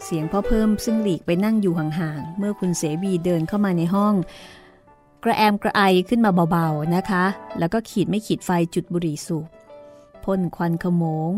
[0.04, 4.14] เสียงพ่อเพิ่มซึ่งหลีกไปนั่งอยู่ห่างๆ เมื่อคุณเสวีเดินเข้ามาในห้อง
[5.24, 7.26] กระแอมกระไอขึ้นมาเบาๆนะคะ
[7.60, 9.48] แล้วก็ขีดไม่ขีดไฟจุดบุหรี่สูบ
[10.24, 11.32] พ่นควันขโมง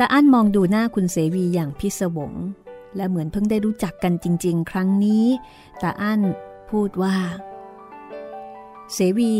[0.00, 2.32] แต่อั้นมองดูหน้าคุณเสวีอย่างพิศวง
[2.96, 5.24] และเหมือนเพิ่งได้รู้จักกันจริง ๆ ครั้งนี้
[5.78, 6.20] แต่อั้น
[6.70, 7.16] พูดว่า
[8.94, 9.32] เสวี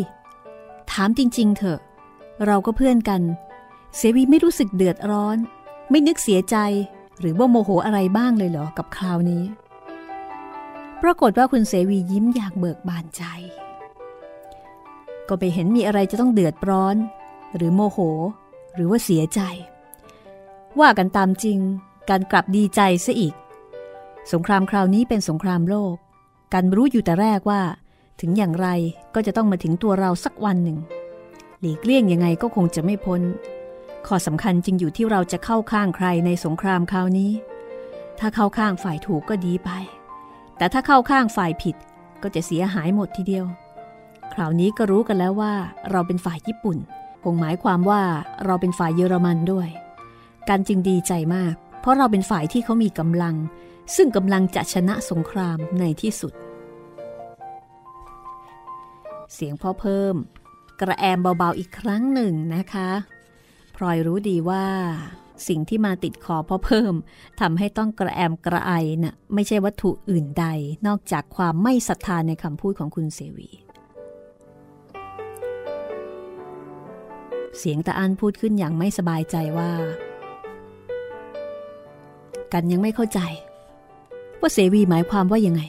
[0.92, 1.80] ถามจริง ๆ เถอะ
[2.46, 3.22] เราก็เพื่อนกัน
[3.96, 5.36] เสวีไม่รู้สึกเดือดร้อน
[5.90, 6.56] ไม่นึกเสียใจ
[7.20, 9.44] หรือว่าโมโหอะไรบ้างเลยเหรอกับคราวนี้
[11.02, 13.22] ปรากฏว่าคุณเสวียิ้มอยากเบิกบานใจ
[15.28, 16.96] ก็ไปเห็นมีอะไรจะต้องเดือดร้อน
[17.56, 17.98] หรือโมโห
[18.74, 19.42] หรือว่าเสียใจ
[20.80, 21.58] ว่ากันตามจริง
[22.10, 23.34] การกลับดีใจซะอีก
[24.32, 25.94] สงครามคราวนี้เป็นสงครามโลก
[26.52, 27.62] การรู้อยู่แต่แรกว่า
[28.20, 28.68] ถึงอย่างไร
[29.14, 30.78] ก็จะต้องมาถึงตัวเราสักวันหนึ่ง
[31.60, 33.22] หลีกเลี่ยงยังไงก็คงจะไม่พ้น
[34.06, 37.30] ข้อสำคัญจริงอยู่ที่เราจะเข้าข้างใครในสงครามคราวนี้
[38.18, 39.70] ถ้าเข้าข้างฝ่ายถูกก็ดีไป
[40.56, 41.76] แต่ถ้าเข้าข้างฝ่ายผิด
[42.22, 43.46] ก็จะเสียหายหมดทีเดียว
[44.34, 45.54] คราวนี้ก็รู้กันแล้วว่า
[45.90, 46.78] เราเป็นฝ่ายญี่ปุ่น
[47.24, 48.02] คงหมายความว่า
[48.44, 49.68] เราเป็นฝ่ายเยอรมันด้วย
[50.50, 53.36] กันจึงดีใจมาก เพราะเราเป็นฝ่ายที่เขามีกำลัง
[53.96, 56.32] ซึ่งกำลังจะชนะสงครามในที่สุด
[59.34, 60.14] เสียงพ่อเพิ่ม
[60.80, 62.90] กระแอมเบาๆอีกครั้งหนึ่งนะคะ
[63.76, 64.66] พลอยรู้ดีว่า
[65.48, 66.94] สิ่งที่มาติดคอพ่อเพิ่ม
[67.40, 70.46] ทำให้ต้องกระแอมกระไอนะ่ะไม่ใช่วัตถุอื่นใด
[70.86, 73.50] นอกจากความไม่ศรัทธาในคำพูดของคุณเสวี
[77.58, 79.72] เสียงตาอันพูดขึ้นอย่างไม่สบายใจว่า
[82.52, 83.20] กันยังไม่เข้าใจ
[84.40, 85.62] ว่าเสวีหมายความว่ายังไง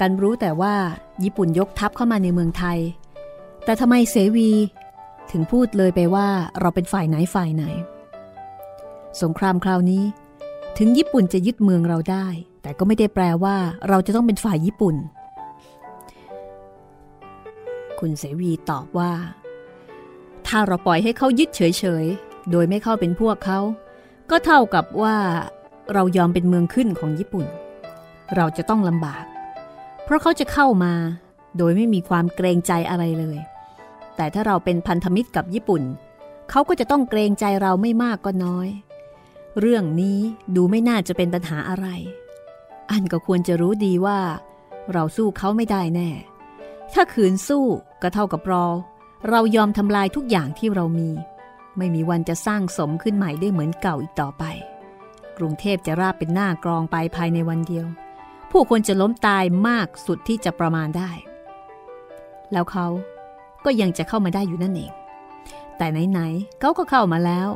[0.00, 0.74] กันรู้แต่ว่า
[1.24, 2.78] ญี่ปุ่นยกทัพเข้ามาในเมืองไทย
[3.64, 4.50] แต่ทำไมเสวี
[5.30, 6.28] ถึงพูดเลยไปว่า
[6.60, 7.64] เราเป็นฝ่ายไหนฝ่ายไหน
[9.22, 10.02] สงครามคราวนี้
[10.78, 12.26] ถึงญี่ปุ่นจะยึดเมืองเราได้
[12.62, 13.56] แต่ก็ไม่ได้แปลว่า
[13.88, 14.96] เราจะต้องเป็นฝ่ายญี่ปุ่น
[17.98, 19.12] คุณเสวีตอบว่า
[20.46, 23.60] ถ้าเราปล่อยให้เขายึดเฉยๆ โดยไม่เข้าเป็นพวกเขา
[24.30, 25.16] ก็เท่ากับว่า
[25.92, 27.46] เรายอมเป็นเมืองขึ้นของญี่ปุ่น
[28.36, 29.24] เราจะต้องลำบาก
[30.04, 30.94] เพราะเขาจะเข้ามา
[31.58, 33.38] โดยไม่มีความเกรงใจอะไรเลย
[34.16, 35.82] แต่ถ้าเราเป็นพันธมิตรกับญี่ปุ่น
[36.50, 38.68] เขาก็จะต้องเกรงใจเราไม่มากก็น้อย
[39.60, 40.18] เรื่องนี้
[40.56, 41.86] ดูไม่น่าจะเป็นปัญหาอะไร
[42.90, 44.20] อันก็ควรจะรู้ดีว่า
[44.92, 46.10] เราสู้เขาไม่ได้แน่
[46.92, 47.66] ถ้าขืนสู้
[48.02, 48.66] ก็เท่ากับรอ
[49.28, 51.10] เรายอมทำลายทุกอย่างที่เรามี
[51.78, 54.44] ไม่มีวันจะสร้างสมขึ้นใหม่ได้เหมือนเก่าอีกต่อไป
[55.38, 57.86] กรุงเทพจะราบเป็นหน้ากรองไปภายในวันเดียว
[58.50, 61.10] ผู้คนจะล้มตายมากสุดที่จะประมาณได้
[62.52, 62.86] แล้วเขา
[63.64, 64.92] ก็ยังจะเข้ามาได้อยู่นั่นเอง
[65.76, 67.48] แต่ไหนๆเขาก็เข้ามาแล้ว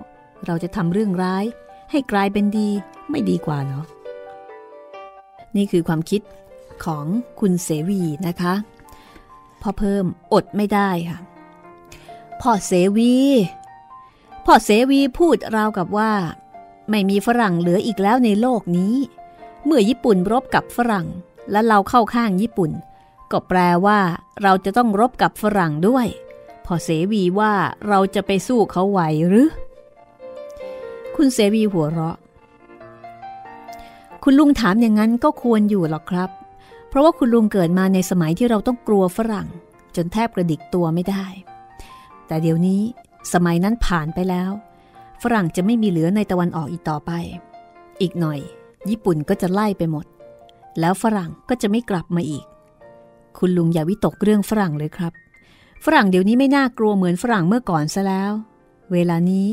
[0.46, 1.44] เราจะทำเรื่องร้าย
[1.90, 2.68] ให้กลายเป็นดี
[3.10, 3.82] ไม่ดีกว่าเหรอ
[5.56, 6.20] นี่คือความคิด
[6.84, 7.06] ของ
[7.40, 8.54] คุณเสวีนะคะ
[9.62, 11.18] พอเพิ่มอดไม่ได้ค่ะ
[12.40, 13.14] พ่อเสวี
[14.44, 16.12] พ่อเสวีพูดราวกับว่า
[16.90, 18.94] ไม่มีฝรั่งเหลืออีกแล้วในโลกนี้
[19.64, 21.06] เมื่อญี่ปุ่นรบกับฝรั่ง
[21.50, 22.70] และเราเข้าข้างญี่ปุ่น
[23.32, 24.00] ก็แปลว่า
[24.42, 26.06] เราจะต้องรบกับฝรั่งด้วย
[26.64, 27.52] พอเสวีว่า
[27.88, 29.48] เราจะไปสู้เขาไหวหรือ
[31.16, 32.16] คุณเสวีหัวเราะ
[34.22, 36.30] คุณลุงถามอย่างนั้นก็ควรอยู่หรอกครับ
[36.88, 39.48] เพราะว่าคุณลุงเกิดมาในสมัยที่เราต้องกลัวฝรั่ง
[39.96, 41.26] จนแทบกระดิกตัวไม่ได้
[42.26, 42.80] แต่เดี๋ยวนี้
[43.32, 44.50] สมัยนั้นผ่านไปแล้ว
[45.22, 47.10] ฝรั่งจะไม่มีเหลือในตะวันออกอีกต่อไป
[48.00, 48.38] อีกหน่อย
[48.88, 50.06] ญี่ปุ่นก็จะไล่ไปหมด
[50.80, 52.44] แล้วฝรั่งก็จะไม่กลับมาอีก
[53.38, 55.12] คุณลุงอย่าวิตกเรื่องฝรั่งเลยครับ
[55.84, 58.32] ฝรั่งเดี๋ยวนี้ไม่น่ากลัวเหมือนฝรั่งเมื่อก่อนซะแล้ว
[58.92, 59.46] เวลานี้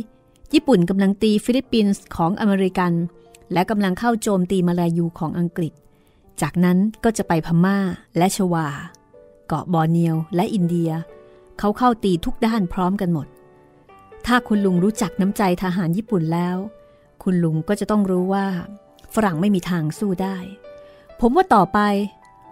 [0.54, 2.94] ญี่ปุ่นกำลังตีฟิลิปปินส์ของอเมริกัน
[3.54, 5.74] และกำลังเข้าโจมตีมาลายูของอังกฤษ
[6.42, 7.78] จากนั้นก็จะไปพม่า
[8.18, 8.68] และชวา
[9.48, 10.92] เกาะบอร์เนียวและอินเดีย
[11.60, 13.28] เขาเข้าตีทุกด้านพร้อมกันหมด
[14.26, 16.58] ถ้าคุณลุงรู้จักน้ำใจทหารญี่ปุ่นแล้ว
[17.24, 18.48] คุณลุงก็จะต้องรู้ว่า
[19.14, 20.38] ฝรั่งไม่มีทางสู้ได้
[21.20, 21.80] ผมว่าต่อไป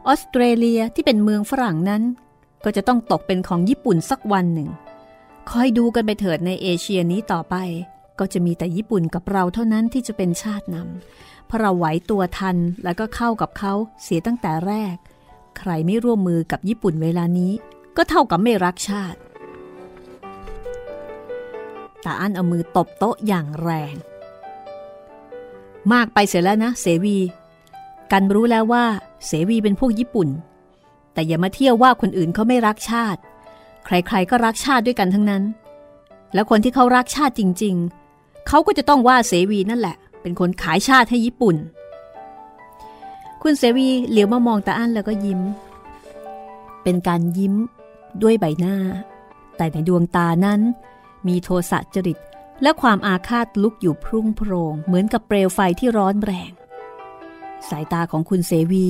[0.08, 2.04] ออสเตรเลียที่เป็นเมืองฝรั่งนั้น
[2.64, 4.70] ก็จะต้องตกเป็นของญี่ปุ่นสักวันหนึ่ง
[5.50, 7.56] คอยดูกันไปเถิดในเอเชียนี้ต่อไป
[8.20, 14.96] ก็จะมีแต่ญี่ปุ่นกับเราเท่านั้นที่จะเป็นชาตินำเพราะเราไหวตัวทันแล้วก็เข้ากับเขาเสียตั้งแต่แรก
[15.58, 17.52] ใครไม่ร่วมมือกับญี่ปุ่นเวลานี้
[17.98, 19.20] ก็เท่ากับไม่รักชาติ
[22.06, 23.96] ตาอั้นเอามือตบโต๊ะอย่างแรง
[25.94, 27.18] มากไปเสียแล้วนะ เสวี
[28.12, 28.86] กันรู้แล้วว่า
[29.26, 30.30] เสวีเป็นพวกญี่ปุ่น
[31.14, 33.22] แต่อย่ามาเที่ยวว่าคนอื่นเขาไม่รักชาติ
[33.86, 35.44] ใครๆก็รักชาติด้วยกันทั้งนั้น
[36.34, 37.76] แล้วคนที่เขารักชาติจริง
[38.12, 41.56] ๆ เขาก็จะต้องว่าเสวีนั่นแหละ เป็นคนขายชาติให้ญี่ปุ่น
[43.42, 45.42] คุณเสวีเหลียวมามองตาอั้นแล้วก็ยิ้ม
[46.84, 47.54] เป็นการยิ้ม
[48.22, 48.76] ด้วยใบหน้า
[49.58, 50.62] แต่ในดวงตานั้น
[51.28, 52.18] มีโทสะจริต
[52.64, 56.52] และความอาฆาตลุกอยู่พรุ่งโพรง เหมือนกับเปลวไฟที่ร้อนแรง
[57.70, 58.88] สายตาของคุณเสวี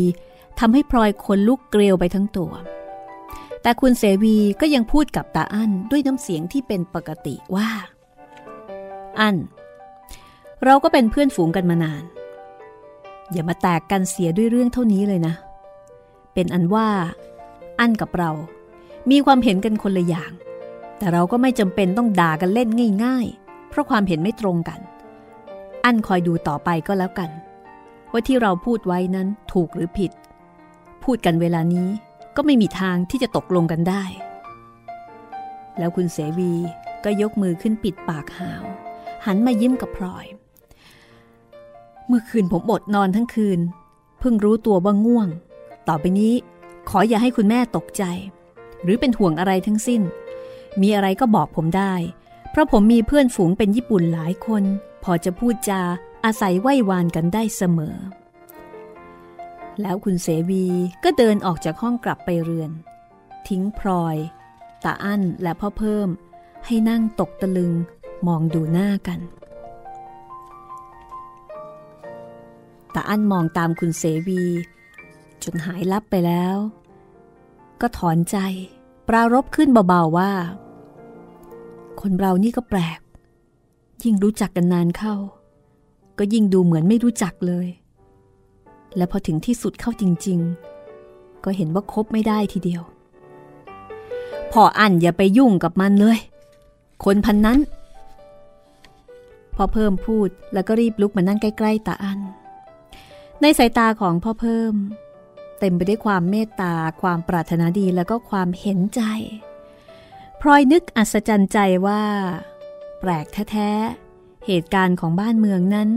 [0.60, 2.52] ทำให้พลอยคนลุกเกลียวไปทั้งตัว
[3.62, 7.70] แต่คุณเสวีก็ยังพูดกับตาอั้นด้วยน้ำเสียงที่เป็นปกติว่า
[9.20, 9.36] อั้น
[10.66, 12.04] เราก็เป็นเพื่อนฝูงกันมานาน
[13.32, 15.34] อย่ามาแตกกันเสียด้วยเรื่องเท่านี้เลยนะ
[16.34, 16.88] เป็นอันว่า
[17.80, 18.32] อั้นกับเรา
[19.12, 20.32] มีความเห็นกันคนละอย่าง
[21.02, 22.70] แต่เราก็ไม่จำเป็นต้องด่ากันเล่น
[23.04, 24.80] ง่ายๆ เพราะความเห็นไม่ตรงกัน
[25.86, 27.30] อันคอยดูต่อไปก็แล้วกัน
[28.12, 30.12] ว่าที่เราพูดไว้นั้นถูกหรือผิด
[31.04, 31.90] พูดกันเวลานี้
[32.36, 34.04] ก็ไม่มีทางที่จะตกลงกันได้
[35.78, 36.54] แล้วคุณเสวี
[37.04, 38.64] ก็ยกมือขึ้นปิดปากหาว
[39.26, 40.26] หันมายิ้มกับพลอย
[42.08, 43.60] เมื่อคืนผมอดนอนทั้งคืน
[44.20, 45.28] เพิ่งรู้ตัวว่าง่วง
[45.88, 46.34] ต่อไปนี้
[46.90, 48.04] ขออย่าให้คุณแม่ตกใจ
[48.84, 50.02] หรือเป็นห่วงอะไรทั้งสิ้น
[50.82, 51.94] มีอะไรก็บอกผมได้
[52.52, 54.64] เพราะผมมีเพื่อนฝูงเป็นญี่ปุ่นหลายคน
[55.04, 55.82] พอจะพูดจา
[56.26, 57.98] อาศัยไหว้วานกันได้เสมอ
[59.82, 60.66] แล้วคุณเสวี
[61.04, 62.72] ก็เดินออกจากห้องกลับไปเรือน
[63.48, 64.16] ทิ้งพลอย
[64.84, 66.10] ตาอั้นและพ่อเพิ่ม
[66.66, 67.74] ให้นั่งตกตะลึง
[68.28, 69.20] มองดูหน้ากัน
[72.96, 74.44] ตาอั้นมองตามคุณเสวี
[75.44, 76.58] จนหายลับไปแล้ว
[77.82, 78.38] ก็ถอนใจ
[79.14, 80.32] ปรารบขึ้นเบาๆว่า
[82.02, 83.00] คนเรานี่ก็แปลก
[84.04, 85.16] ยิ่งรู้จักกันนานเข้า
[86.18, 87.68] ก็ยิ่งดูเหมือนไม่รู้จักเลย
[88.98, 90.40] และพอถึงที่สุดเข้าจริง
[90.92, 92.82] ๆ ก็เห็นว่าคบไม่ได้ทีเดียว
[94.52, 96.20] พออันอย่าไปยุ่งกับมันเลย
[97.04, 97.60] คนพันนั้น
[99.56, 102.20] พอเพิ่มพูดแล้วก็รีบลุกมานั่งใกล้ ๆตาอัน
[103.42, 104.76] ในสายตาของพ่อเพิ่ม
[105.62, 109.02] เต็มไปด้วยความเมตตา ความปรารถนาดีแล้วก็ความเห็นใจ
[110.42, 112.04] พลอยนึกอัศจรรย์ใจว่า
[113.00, 115.90] แปลกแท้ๆ เหตุการณ์ของบ้านเมืองนั้น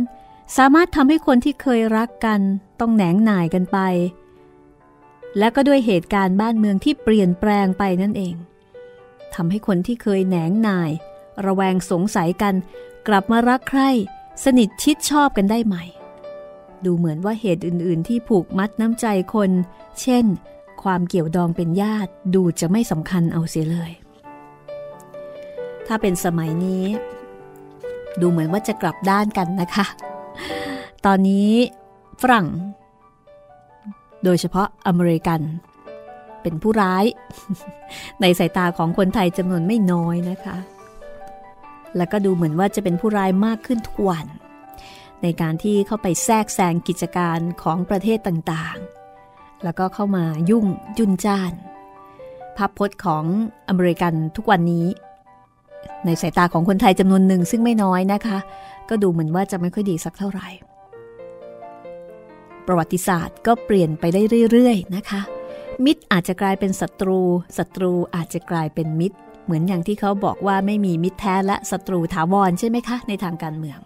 [0.56, 2.40] สามารถทำให้คนที่เคยรักกัน
[2.80, 3.78] ต้องแหนงหน่ายกันไป
[5.38, 8.34] และก็ด้วยเหตุการณ์บ้านเมืองที่เปลี่ยนแปลงไปนั่นเอง
[9.34, 10.90] ทำให้คนที่เคยแหนงหน่าย
[11.46, 12.54] ระแวงสงสัยกัน
[13.08, 13.90] กลับมารักใคร่
[14.44, 15.84] สนิทชิดชอบกันได้ใหม่
[16.86, 19.50] ดูเหมือนว่าเหตุอื่นๆ ที่ผูกมัดน้ำใจคน
[20.00, 20.24] เช่น
[20.82, 23.90] ความเกี่ยวดองเป็นญาติดูจะไม่สำคัญเอาเสียเลย
[25.86, 26.84] ถ้าเป็นสมัยนี้
[28.20, 29.86] ดูเหมือนว่าจะกลับด้านกันนะคะ
[31.06, 31.50] ตอนนี้
[32.22, 32.46] ฝรั่ง
[34.24, 35.40] โดยเฉพาะอเมริกัน
[36.42, 37.04] เป็นผู้ร้าย
[38.20, 40.56] ในสายตาของคนไทยจำนวนไม่น้อยนะคะ
[41.96, 44.26] แล้วก็ดูเหมือนว่าจะเป็นผู้ร้ายมากขึ้นทุกวัน
[45.24, 50.66] ในการที่เข้าไปแทรกแซงกิจการของประเทศต่างๆ แล้วก็เข้ามายุ่ง
[50.98, 51.52] จุนจ้าน
[52.56, 53.24] ภาพพจน์ของ
[53.68, 54.86] อเมริกันทุกวันนี้
[56.04, 58.38] ในสายตาของคนไทยจำนวนหนึ่งซึ่งไม่น้อยนะคะ
[58.88, 60.48] ก็ดูเหมือนว่าจะไม่ค่อยดีสักเท่าไหร่
[62.66, 65.20] ประวัติศาสตร์ก็เปลี่ยนไปได้เรื่อยๆนะคะ
[65.84, 67.20] มิตรอาจจะกลายเป็นศัตรู
[67.58, 73.80] ศัตรูอาจจะกลายเป็นมิตร เหมือนอย่างที่เขาบอกว่าไม่มีมิตรแท้และศัตรูถาวรใช่ไหมคะ ในทางการเมือง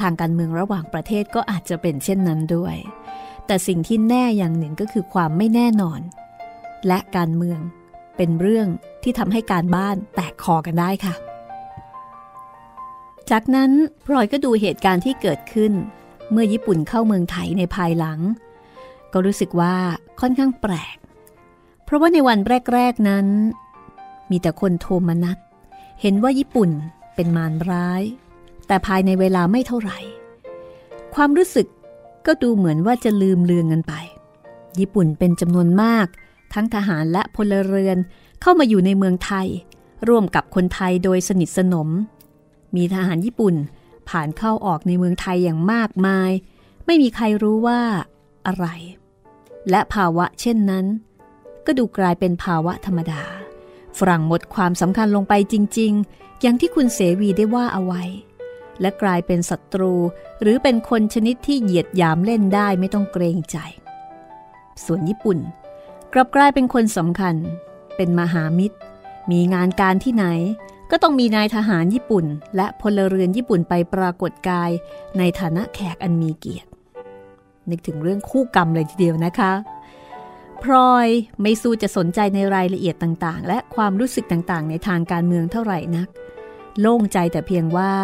[0.00, 2.76] ทางการเมืองระหว่างประเทศก็อาจจะเป็นเช่นนั้นด้วย
[3.46, 6.00] แต่สิ่งที่แน่อย่างหนึ่งก็คือความไม่แน่นอน
[6.86, 7.60] และการเมือง
[8.16, 8.66] เป็นเรื่อง
[9.02, 11.14] ที่ทำให้การบ้านแตกคอกันได้ค่ะ
[13.30, 13.70] จากนั้น
[14.04, 15.72] พลอยก็ดูเหตุการณ์ที่เกิดขึ้น
[16.30, 18.20] เมื่อญี่ปุ่นเข้าเมืองไทยในภายหลัง
[19.12, 19.74] ก็รู้สึกว่า
[20.20, 20.96] ค่อนข้างแปลก
[21.84, 22.38] เพราะว่าในวัน
[22.74, 23.26] แรก ๆนั้น
[24.30, 25.38] มีแต่คนโทมนัส
[26.00, 26.70] เห็นว่าญี่ปุ่น
[27.14, 28.02] เป็นมารร้าย
[28.66, 29.98] แต่ภายในเวลาไม่เท่าไหร่
[31.14, 31.66] ความรู้สึก
[32.26, 33.94] ก็ดูเหมือนว่าจะลืมเลือนกันไป
[34.78, 36.06] ญี่ปุ่นเป็นจำนวนมาก
[36.54, 37.98] ทั้งทหารและพลเรือน
[38.40, 39.48] เข้ามาอยู่ในเมืองไทย
[40.08, 41.88] ร่วมกับคนไทยโดยสนิทสนม
[42.76, 43.54] มีทหารญี่ปุ่น
[44.08, 46.30] ผ่านเข้าออกในเมืองไทยอย่างมากมาย
[46.86, 47.80] ไม่มีใครรู้ว่า
[48.46, 48.66] อะไร
[49.70, 50.86] และภาวะเช่นนั้น
[51.66, 53.22] ก็ดูกลายเป็นภาวะธรรมดา
[53.98, 58.02] ฝรั่งหมดความสำคัญลงไปจริง ๆ อย่างที่คุณเสวีได้ว่าเอาไว้
[58.80, 59.94] และกลายเป็นศัตรู
[60.40, 63.56] หรือเป็นคนชนิดที่เหยียดยามเล่นได้ไม่ต้องเกรงใจ
[64.84, 65.38] ส่วนญี่ปุ่น
[66.12, 67.34] กลับกลายเป็นคนสำคัญ
[67.96, 68.76] เป็นมหามิตร
[69.30, 70.26] มีงานการที่ไหน
[70.90, 72.24] ก็ต้องมีนายทหารญี่ปุ่น
[72.56, 74.70] และพลเรือนญี่ปุ่นไปปรากฏกาย
[75.18, 76.68] ในฐานะแขกอันมีเกียรติ
[77.70, 79.52] นึกถึงเรื่องคู่กรรมเลยทีเดียวนะคะ
[80.62, 81.08] พลอย
[81.42, 86.08] ไม่สู้จะสนใจในรายละเอียดต่างๆ และความรู้สึกต่างๆ ในทางการเมืองเท่าไหร่นัก
[86.80, 87.94] โล่งใจแต่เพียงว่า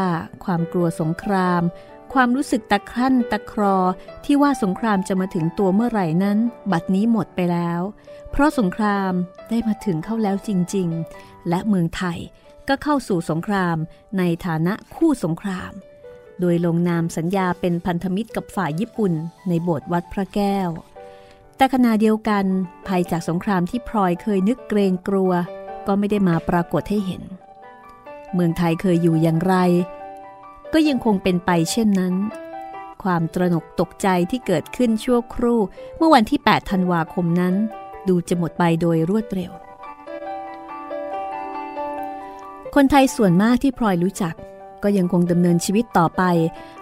[0.45, 1.63] ความกลัวสงคราม
[2.13, 3.77] ความรู้สึกตะครั่นตะครอ
[4.25, 6.39] ที่ว่าสงครามจะมาถึงตัวเมื่อไหร่นั้น
[6.73, 7.81] บัดนี้หมดไปแล้ว
[8.31, 9.13] เพราะสงคราม
[9.51, 12.19] ได้มาถึงเข้าแล้วจริง ๆ และเมืองไทย
[12.69, 13.77] ก็เข้าสู่สงคราม
[14.19, 15.73] ในฐานะคู่สงคราม
[16.41, 19.13] โดยลงนามสัญญาเป็นพันธมิตรกับฝ่ายญี่ปุ่น
[19.49, 20.71] ในโบสถ์วัดพระแก้ว
[21.57, 22.45] แต่ขณะเดียวกัน
[22.87, 25.33] ภัยจากสงครามที่พลอยเคยนึกเกรงกลัว
[25.87, 27.23] ก็ไม่ได้มาปรากฏให้เห็น
[28.35, 29.55] เมืองไทยเคยอยู่อย่างไร
[30.73, 32.15] ก็ยังคงเป็นไปเช่นนั้น
[33.03, 35.61] ความตระหนกตกใจที่เกิดขึ้นชั่วครู่
[35.97, 37.55] เมื่อวันที่ 8 ธันวาคมนั้น
[38.09, 39.53] ดูจะหมดไปโดยรวดเร็ว
[42.75, 44.35] คนไทยส่วนมากที่พลอยรู้จัก
[44.83, 46.23] ก็ยังคงดำเนินชีวิตต่อไป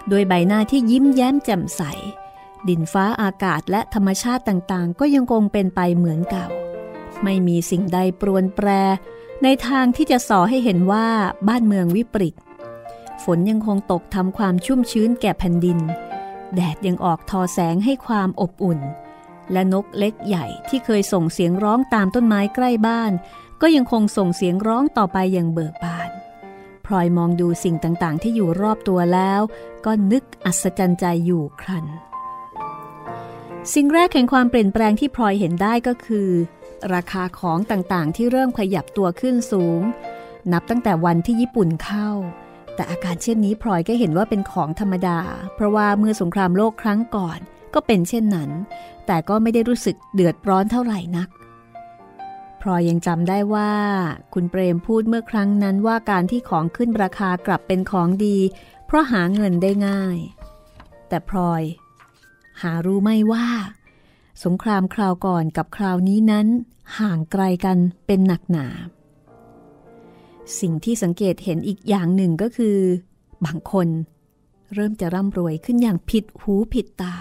[0.09, 1.81] โดยใบหน้าที่ยิ้มแย้มแจ่มใส
[2.67, 6.47] ดินฟ้าอากาศและธรรมชาติต่างๆ ก็ยังคงเป็นไปเหมือนเก่า
[7.23, 8.67] ไม่มีสิ่งใดปรวนแปร
[9.43, 11.07] ในทางที่จะสอให้เห็นว่า
[11.47, 12.35] บ้านเมืองวิปริต
[13.23, 15.79] ฝนยังคงตกทำความชุ่มชื้นแก่แผ่นดิน
[16.55, 18.79] แดดยังออกทอแสงให้ความอบอุ่น
[19.51, 23.11] และนกเล็กใหญ่ที่เคยส่งเสียงร้องตามต้นไม้ใกล้บ้าน
[23.61, 26.09] ก็ยังคงส่งเสียงร้องต่อไปอย่างเบิกบาน
[26.85, 29.41] พลอยมองดูสิ่งต่างๆ ที่อยู่รอบตัวแล้ว
[29.85, 31.85] ก็นึกอัศจรรย์ใจอยู่ครัน
[33.73, 36.29] สิ่งแรกแห่งความเปลี่ยนแปลงที่พลอยเห็นได้ก็คือ
[36.93, 39.81] ราคาของต่างๆ ที่เริ่มขยับตัวขึ้นสูง
[40.53, 42.09] นับตั้งแต่วันที่ญี่ปุ่นเข้า
[42.75, 45.19] แต่อาการเช่นนี้พลอยก็เห็นว่าเป็นของธรรมดา
[45.55, 47.39] เพราะว่าเมื่อสงครามโลกครั้งก่อน
[47.73, 48.49] ก็เป็นเช่นนั้น
[49.07, 51.29] แต่ก็ไม่ได้รู้สึกเดือดร้อนเท่าไหร่นัก
[52.61, 53.71] พลอยยังจำได้ว่า
[54.33, 58.37] คุณเปรมพูดเมื่อครั้งนั้นว่าการที่ของขึ้นราคากลับเป็นของดี
[58.85, 60.17] เพราะหาเงินได้ง่าย
[61.09, 61.63] แต่พลอย
[62.61, 63.47] หารู้ไม่ว่า
[64.43, 66.47] สงครามคราวก่อนกับคราวนี้นั้น
[66.99, 68.67] ห่างไกลกันเป็นหนักหนา
[70.59, 72.77] สิ่งที่สังเกตเห็นอีกอย่างหนึ่งก็คือ
[73.45, 73.87] บางคน
[74.73, 77.15] เริ่มจะร่ำรวยขึ้นอย่างผิดหูผิดตา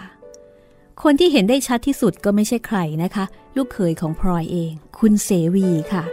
[1.02, 3.24] คนที่เห็นได้ชัดที่สุดก็ไม่ใช่ใครนะคะ
[3.56, 6.04] ลูกเขยของพลอยเอง คุณเสวีค่ะ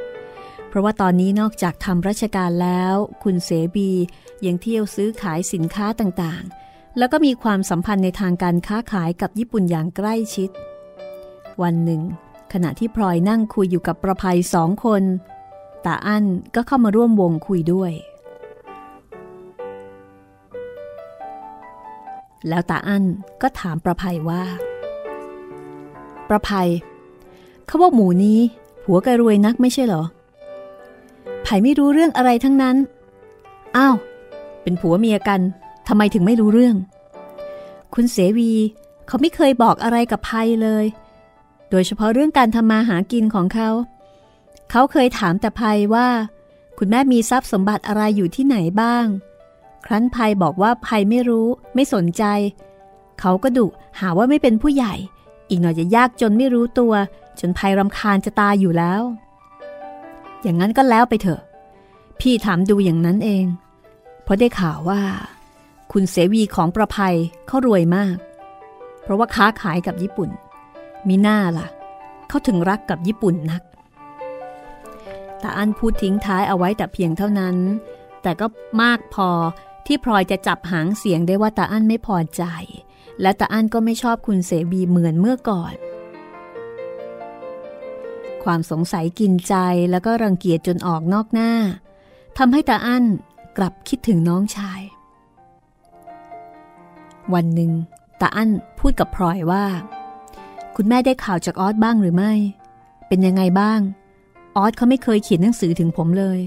[0.68, 3.92] เพราะว่าตอนนี้นอกจากทำราชการแล้ว คุณเสวี
[4.46, 10.50] ยังเที่ยวซื้อขายสินค้าต่างๆแล้วก็มีความสัมพันธ์ในทางการค้าขายกับญี่ปุ่นอย่างใกล้ชิด
[11.64, 12.02] วันหนึ่ง
[12.54, 15.04] ขณะที่พลอยนั่งคุยอยู่กับประภัยสองคน
[15.86, 17.92] ตาอั้นก็เข้ามาร่วมวงคุยด้วย
[22.50, 23.04] แล้วตาอั้น
[23.42, 24.44] ก็ถามประภัยว่า
[26.30, 26.70] ประภัย
[27.66, 28.40] เขาว่าหมูนี้
[28.84, 30.04] ผัวกรวยนักไม่ใช่เหรอ
[31.44, 32.76] ไผ่ไม่รู้เรื่องอะไรทั้งนั้น
[33.78, 33.96] อ้าว
[34.62, 35.42] เป็นผัวเมียกัน
[35.88, 36.76] ทำไมถึงไม่รู้เรื่อง
[37.94, 38.52] คุณเสวี
[39.08, 40.86] เขาไม่เคยบอกอะไรกับภัยเลย
[41.70, 43.70] โดยเฉพาะเรื่องการทำมาหากินของเขา
[44.72, 46.08] เขาเคยถามแต่ภัยว่า
[46.78, 49.06] คุณแม่มีทรัพย์สมบัติอะไรอยู่ที่ไหนบ้าง
[49.86, 52.24] ครั้นภัยบอกว่าภัยไม่รู้ไม่สนใจ
[53.20, 53.68] เขาก็ดุ
[54.00, 54.94] หาว่าไม่เป็นผู้ใหญ่
[55.50, 56.94] อีกหน่อยจะยากจนไม่รู้ตัว
[57.40, 59.02] จนภัยรำคาญจะตายอยู่แล้ว
[60.42, 61.42] อย่างนั้นก็แล้วไปเถอะ
[62.20, 63.46] พี่ถามดูอย่างนั้นเอง
[64.24, 65.02] เพราะได้ข่าวว่า
[65.92, 67.16] คุณเสวีของประภัย
[67.48, 68.16] เขารวยมาก
[69.04, 70.30] เพราะว่าค้าขายกับญี่ปุ่น
[71.08, 71.68] มีหน้าล่ะ
[72.28, 73.64] เขาถึงรักกับญี่ปุ่นนัก
[75.44, 77.56] ตาอันพูดทิ้งท้ายเอาไว้แต่เพียงเท่านั้น
[78.22, 78.48] แต่ก็
[78.82, 79.30] มากพอ
[79.86, 82.44] ที่พลอยจะจับหางเสียงได้ว่าตาอั้นไม่พอใจ
[83.22, 85.76] และตาอั้นก็ไม่ชอบคุณเสบีเหมือนเมื่อก่อน
[88.44, 89.56] ความสงสัยกินใจ
[89.92, 91.52] แล้วก็รังเกียจจนออกนอกหน้า
[92.38, 93.04] ทำให้ตาอั้น
[93.58, 94.82] กลับคิดถึงน้องชาย
[97.34, 97.72] วันหนึ่ง
[98.22, 98.50] ตาอั้น
[98.80, 99.66] พูดกับพลอยว่า
[100.76, 102.34] คุณแม่ได้ข่าวจากออสบ้างหรือไม่
[103.08, 103.80] เป็นยังไงบ้าง
[104.58, 106.40] ออสเขาไม่เคยเขียนหนังสือถึงผมเลย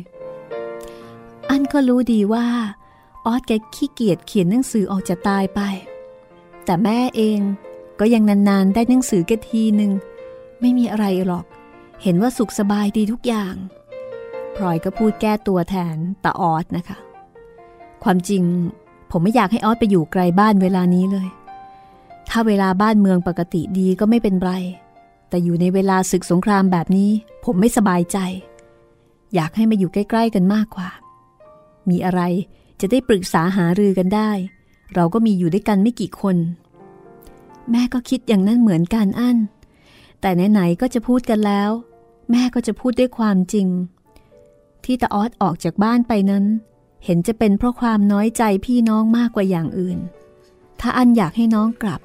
[1.50, 2.46] อันก็รู้ดีว่า
[3.26, 5.60] ออสแกขี้เกียจเขียนหนังสือออกจะตายไป
[6.64, 7.40] แต่แม่เอง
[8.00, 9.92] ก็ยังนานๆ ได้หนังสือแกทีหนึ่ง
[10.60, 11.44] ไม่มีอะไรหรอก
[12.02, 13.54] เห็นว่าสุขสบายดีทุกอย่าง
[14.54, 16.98] พลอยก็พูดแก้ตัวแทนตาออสนะคะ
[18.04, 18.42] ความจริง
[19.10, 21.28] ผมไม่อยากให้ออสไปอยู่ไกลบ้านเวลานี้เลย
[22.28, 24.52] ถ้าเวลาบ้านเมืองปกติดีก็ไม่เป็นไร
[25.28, 27.10] แต่อยู่ในเวลาศึกสงครามแบบนี้
[27.44, 28.18] ผมไม่สบายใจ
[29.34, 30.88] อยากให้มาอยู่ใกล้ ๆ กันมากกว่า
[31.90, 32.20] มีอะไร
[32.80, 34.30] จะได้ปรึกษาหารือกันได้
[34.94, 36.36] เราก็มีอยู่ด้วยกันไม่กี่คน
[37.70, 39.38] แม่ก็คิดอย่างนั้นเหมือนกันอั้น
[40.20, 41.70] แต่ไหนๆก็จะพูดกันแล้ว
[42.30, 43.68] แม่ก็จะพูดด้วยความจริง
[44.84, 46.44] ที่ตาออสออกจากบ้านไปนั้น
[47.04, 49.98] เห็นจะเป็นเพราะความน้อยใจพี่น้องมากกว่าอย่างอื่น
[50.80, 52.00] ถ้าอันอยากให้น้องกลับ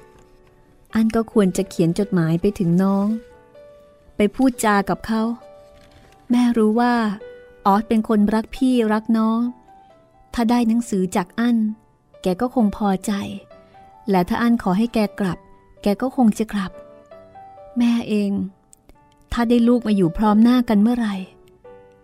[0.94, 3.06] อันก็ควรจะเขียนจดหมายไปถึงน้อง
[4.16, 5.22] ไปพูดจากับเขา
[6.30, 6.94] แม่รู้ว่า
[7.66, 9.40] ออสเป็นคนรักพี่รักน้อง
[10.34, 11.56] ถ้าได้หนังสือจากอัน
[12.22, 13.12] แกก็คงพอใจ
[14.10, 15.38] และถ้าอันขอให้แกกลับ
[15.82, 16.72] แกก็คงจะกลับ
[17.78, 18.32] แม่เอง
[19.32, 21.16] ถ้าได้ลูกมาอยู่พร้อมหน้ากันเมื่อไหร่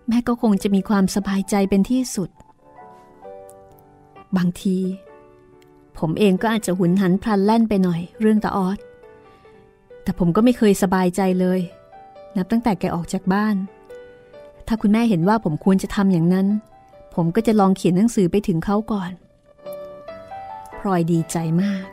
[0.08, 2.30] แม่ก็คงจะมีความสบายใจเป็นที่สุด
[4.36, 4.78] บางที
[5.98, 8.78] ผมเองก็อาจจะหุนหันพลันแล่นไปหน่อยเรื่องตาออส
[10.02, 11.60] แต่ผมก็ไม่เคยสบายใจเลย
[12.36, 13.56] นับตั้งแต่แกออกจากบ้าน
[14.66, 16.46] ถ้าคุณแม่เห็นว่าผมควรจะทำอย่างนั้น
[17.14, 19.12] ผมก็จะลองเขียนหนังสือไปถึงเขาก่อน
[20.78, 21.84] พลอยดีใจมาก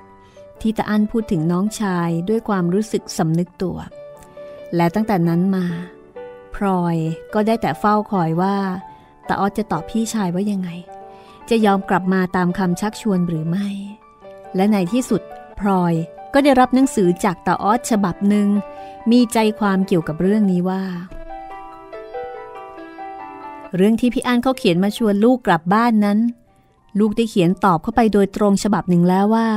[0.62, 3.78] ที่ตาอั้นพูดถึงน้องชายด้วยความรู้สึกสำนึกตัว
[4.76, 5.66] และตั้งแต่นั้นมา
[6.56, 6.98] พลอย
[7.34, 8.56] ก็ได้แต่เฝ้าคอยว่า
[9.28, 10.70] ตาออสจะตอบพี่ชายว่ายังไง
[11.50, 13.68] จะยอมกลับมาตามคำชักชวนหรือไม่
[14.56, 15.22] และในที่สุด
[15.60, 15.94] พลอย
[16.34, 18.48] ก็ได้รับหนังสือจากตาออสฉบับหนึ่ง
[19.12, 20.84] มีใจความเกี่ยวกับเรื่องนี้ว่า
[23.76, 26.20] เรื่องที่พี่อันเขาเขียนมาชวนลูกกลับบ้านนั้น
[27.00, 29.50] ลูกได้เขียนตอบเข้าไปโดยตรงฉบับหนึ่งแล้วว่า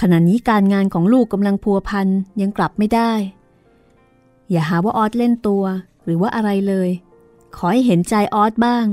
[0.00, 2.08] ขณะนี้การงานของลูกกำลังพัวพัน
[2.40, 3.12] ยังกลับไม่ได้
[4.50, 5.64] อย่าหาว่าออสเล่นตัว
[6.04, 6.90] หรือว่าอะไรเลย
[7.56, 8.86] ขอให้เห็นใจออสบ้าง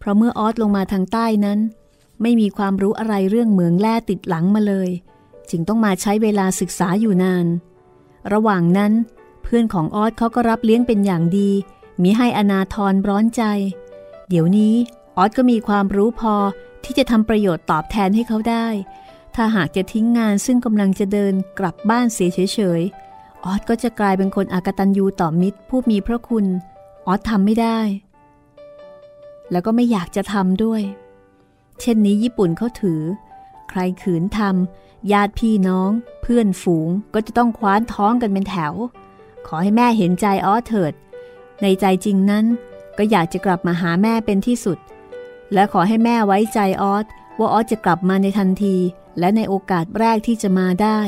[0.00, 1.58] เพราะเมื่อออสลงมาทางใต้นั้น
[2.22, 4.90] ไม่มีความรู้อะไรเรื่องเหมืองแร่ติดหลังมาเลย
[5.50, 7.46] จึงต้องมาใช้เวลาศึกษาอยู่นาน
[8.32, 8.92] ระหว่างนั้น
[9.42, 11.50] เพื่อนของออสเขาก็รับเลี้ยงเป็นอย่างดี
[12.02, 13.42] มีให้อนาทรร้อนใจ
[14.28, 14.74] เดี๋ยวนี้
[15.16, 16.34] ออสก็มีความรู้พอ
[16.84, 18.66] ที่จะทำประโยชน์ตอบแทนให้เขาได้
[19.34, 22.82] ถ้าหากจะทิ้งงานซึ่งกำลังจะเดินกลับบ้านเสียเฉย
[23.44, 26.46] ออสก็จะกลายเป็นคนอากตันยูต่อมิตรผู้มีพระคุณ
[27.06, 27.78] ออสทำไม่ได้
[29.50, 30.82] แล้วก็ไม่อยากจะทำด้วย
[31.80, 33.00] เช่นนี้ญี่ปุ่นเขาถือ
[33.70, 35.90] ใครขืนทำญาติพี่น้อง
[36.22, 38.74] เพื่อนฝูงก็จะต้องคว้านท้องกันเป็นแถว
[39.46, 40.92] ขอให้แม่เห็นใจออสเถิด
[41.62, 42.44] ในใจจริงนั้น
[42.98, 44.78] ก็อยากจะกลับมาหาแม่เป็นที่สุด
[45.52, 47.04] และขอให้แม่ไว้ใจออส
[47.38, 48.76] ว่าออสจะกลับมาในทันที
[49.18, 51.00] และในโอกาสแรกที่จะมาได้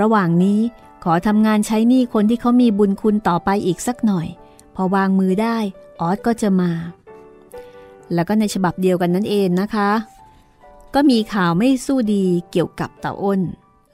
[0.00, 0.60] ระหว่างนี้
[1.04, 4.26] ขอทำงานใช้หนี้คนที่เขามีบุญคุณต่อไปอีกสักหน่อย
[4.74, 5.58] พอวางมือได้
[6.00, 6.70] ออสก็จะมา
[8.14, 9.90] แล้วก็ในฉบับเดียวกันนั่นเองนะคะ
[10.94, 13.40] ก็มีข่าวไม่สู้ดีเกี่ยวกับตาอ้น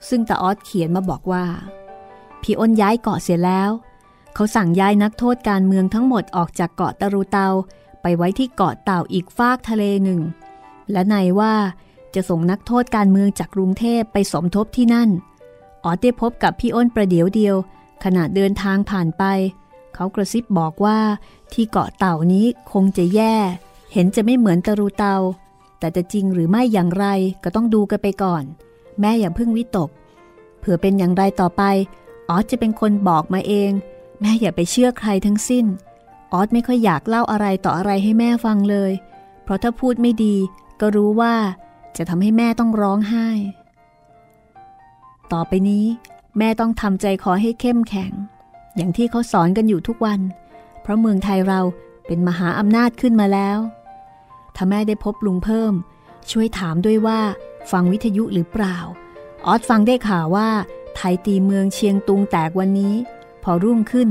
[0.08, 1.44] ซึ่งตาออสเขียนมาบอกว่า
[2.42, 3.70] พี่อ้นย้ายเกาะเสียแล้ว
[4.34, 7.48] เขาสั่งย้ายนักโทษการเมืองทั้งหมดออกจากเกาะตะรูเตา
[8.02, 10.20] ไปไว้ที่เกาะเต่าอีกฟากทะเลหนึ่ง
[10.92, 11.54] และในว่า
[12.14, 15.10] จะส่งนักโทษการเมืองจากกรุงเทพไปสมทบที่นั่น
[15.84, 17.56] ออสได้พบกับพี่อ้นประเดี๋ยวเดียว
[18.04, 19.24] ขณะเดินทางผ่านไป
[19.94, 20.98] เขากระซิบบอกว่า
[21.52, 23.34] ที่เกาะเต่านี้คงจะแย่
[24.00, 25.16] ห็นจะไม่เหมือนตะรูเตา
[25.78, 27.06] แต่จะจริงหรือไม่อย่างไร
[27.44, 28.44] ก็ต้องดูกันไปก่อน
[29.00, 29.90] แม่อย่าเพิ่งวิตก
[30.58, 31.62] เผื่อเป็นอย่างไรต่อไป
[32.28, 33.70] ออสจะเป็นคนบอกมาเอง
[34.20, 35.66] แม่อย่าไปเชื่อใครทั้งสิ้น
[36.32, 38.92] ออสไม่ค่อยอยากเล่าอะไรต่ออะไรให้แม่ฟังเลย
[39.44, 40.36] เพราะถ้าพูดไม่ดี
[40.80, 41.34] ก็รู้ว่า
[41.96, 43.28] จะทำให้แม่ต้องร้องไห้
[45.32, 45.84] ต่อไปนี้
[46.38, 48.12] แม่ต้องทำใจขอให้เข้มแข็ง
[48.76, 50.20] อย่างที่เขาสอนกันอยู่ทุกวัน
[50.82, 51.60] เพราะเมืองไทยเรา
[52.06, 53.58] เป็นมหาอำนาจขึ้นมาแล้ว
[54.60, 55.74] ถ้าแม่ได้พบลุงเพิ่ม
[56.30, 57.20] ช่วยถามด้วยว่า
[57.70, 58.76] ฟังวิทยุหรือเปล่า
[59.46, 60.48] ออสฟังได้ข่าวว่า
[60.96, 62.94] ไทยตีเมืองเชียงตุงแตกวันนี้
[63.42, 64.08] พอรุ่งขึ้น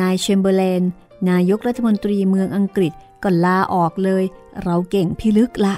[0.00, 0.82] นายเชมเบอร์เลน
[1.30, 2.92] นายกรัฐมนตรีเมืองอังกฤษ
[3.22, 4.24] ก็ลาออกเลย
[4.62, 5.76] เราเก่งพิลึกละ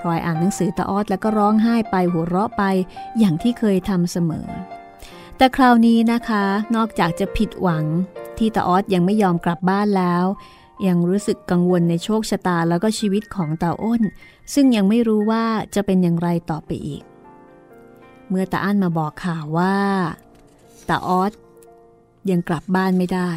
[0.00, 2.62] พลอยอ่านหนังสือตาออดแล้วก็ร้องไห้ไปหัวเราะไป
[3.18, 4.48] อย่างที่เคยทำเสมอ
[5.36, 6.44] แต่คราวนี้นะคะ
[6.76, 7.84] นอกจากจะผิดหวัง
[8.38, 10.24] ที่ตาออดยังไม่ยอมกลับบ้านแล้ว
[10.86, 14.02] ยังรู้สึกกังวลในโชคชะตาแล้วก็ชีวิตของตาอ้น
[14.54, 15.44] ซึ่งยังไม่รู้ว่า
[15.74, 17.02] จะเป็นอย่างไรต่อไปอีก
[18.28, 19.76] เมื่อตาอั้นมาบอกข่าวว่า
[20.88, 21.32] ตาออด
[22.30, 23.30] ยังกลับบ้านไม่ได้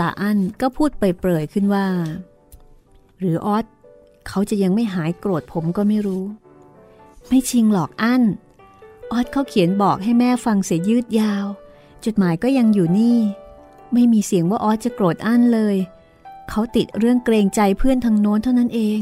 [0.00, 1.86] ตาอั้นก็พูดเปรยๆขึ้นว่า
[3.18, 3.64] หรือออส
[4.28, 6.24] เขาจะยังไม่หายโกรธผมก็ไม่รู้
[7.28, 8.22] ไม่จริงหรอกอั้น
[9.12, 11.46] ออสเขาเขียนบอกให้แม่ฟังเสียยืดยาว
[12.04, 13.18] จดหมายก็ยังอยู่นี่
[13.92, 15.76] ไม่มีเสียงว่าออสจะโกรธอั้นเลย
[16.50, 19.00] เขาติดเรื่องเกรงใจเพื่อนทางโน้นเท่านั้นเอง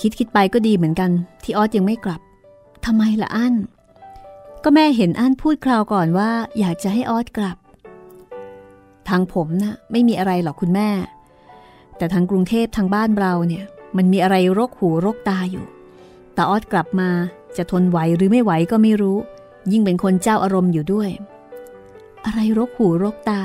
[0.00, 1.10] คิดคิดไปก็ดีเหมือนกัน
[1.42, 2.20] ที่ออสยังไม่กลับ
[2.84, 3.54] ทำไมล่ะอั้น
[4.64, 7.56] ก็แม่เห็นอั้นพูดคราวก่อนว่า อยากจะให้ออสกลับ
[9.08, 10.88] ทางผมนะ่ะไม่มีอะไรหรอกคุณแม่
[11.96, 13.64] แต่ทางกรุงเทพทางบ้านเราเนี่ย
[13.96, 15.64] มันมีอะไรรกหูรกตาอยู่
[16.34, 17.10] แต่ออสกลับมา
[17.56, 19.18] จะทนไหวหรือไม่ไหวก็ไม่รู้
[19.72, 21.10] ยิ่งเป็นคนเจ้าอารมณ์อยู่ด้วย
[22.24, 23.42] อะไรรกหูรกตา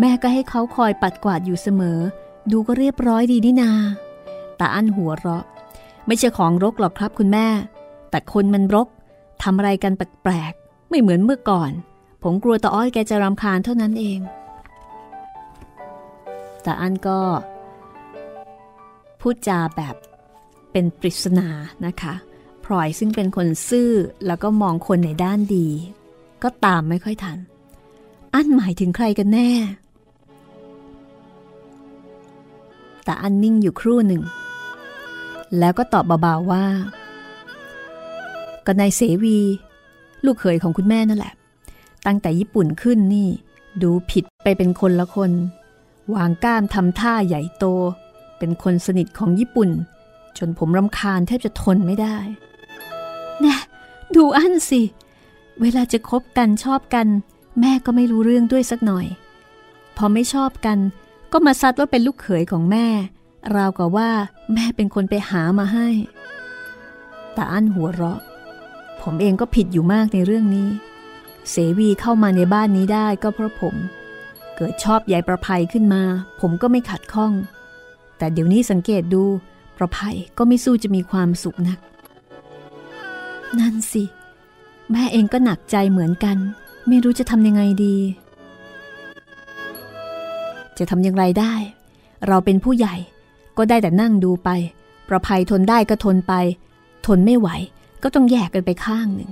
[0.00, 1.98] แม่ก็ให้เขาคอยปัดกวาดอยู่เสมอ
[2.50, 3.70] ดูก็เรียบร้อยดีนี่นา
[4.60, 5.44] ตาอั้นหัวเราะ
[6.06, 7.46] ไม่ใช่ของรกหรอกครับคุณแม่
[8.10, 8.88] แต่คนมันรก
[9.42, 11.70] ทำอะไรกันแปลกๆ ไม่เหมือนเมื่อก่อน
[12.22, 14.20] ผมกลัวตาอ้อยแกจะรำคาญเท่านั้นเอง
[16.62, 17.20] แต่อันก็
[19.20, 19.94] พูดจาแบบ
[20.72, 21.48] เป็นปริศนา
[21.86, 22.14] นะคะ
[22.64, 23.90] พลอยซึ่งเป็นคนซื่อ
[24.26, 25.68] แล้วก็มองคนในด้านดี
[26.42, 27.38] ก็ตามไม่ค่อยทัน
[28.34, 29.50] อันหมายถึงใครกันแน่
[33.04, 34.22] แต่อันนิ่งอยู่ครู่หนึ่ง
[35.58, 36.64] แล้วก็ตอบเบาๆว่า
[38.66, 39.38] ก็นายเสวี
[40.24, 41.34] ลูกเขยของคุณแม่นั่นแหละ
[42.06, 43.28] ตั้งแต่ญี่ปุ่นขึ้นนี่
[43.82, 45.30] ดูผิดไปเป็นคนละคน
[46.14, 47.64] วางก้ามทำท่าใหญ่โต
[48.38, 49.70] เป็นคนสนิทของญี่ปุ่น
[50.38, 52.16] จนผมรำคาญแทบจะทนไม่ได้
[53.40, 53.54] แน่
[54.14, 54.82] ดูอันสิ
[55.60, 57.06] เวลาจะคบกันชอบกัน
[57.60, 59.06] แม่ก็ไม่รู้เรื่องด้วยสักหน่อย
[59.96, 60.78] พอไม่ชอบกัน
[61.32, 62.86] ก็มาซัดว่าเป็นลูกเขยของแม่
[63.56, 64.10] ราวกับว่า
[64.54, 65.88] แม่เป็นคนไปหามาให้
[67.34, 68.20] แต่อันหัวเราะ
[69.00, 70.68] ผมเองก็ผิดอยู่มากในเรื่องนี้
[71.50, 73.74] เสวีเข้ามาในบ้านนี้ได้ก็เพราะผม
[74.56, 76.02] เกิดชอบยายประภัยขึ้นมา
[76.40, 77.32] ผมก็ไม่ขัดข้อง
[78.18, 79.22] แต่เดี๋ยวนี้สังเกตดู
[79.76, 81.78] ประภัยก็ไม่สู้จะมีความสุขนัก
[83.58, 84.04] นั่นสิ
[84.90, 86.36] แม่เองก็หนักใจเหมือนกัน
[86.88, 87.96] ไม่รู้จะทำยังไงดี
[90.78, 91.54] จะทำอย่างไรได้
[92.28, 92.96] เราเป็นผู้ใหญ่
[93.58, 94.48] ก็ได้แต่นั่งดูไป
[95.08, 96.34] ประภัยทนได้ก็ทนไป
[97.06, 97.48] ทนไม่ไหว
[98.02, 99.30] ก็ต้องแยกกันไปข้างหนึ่ง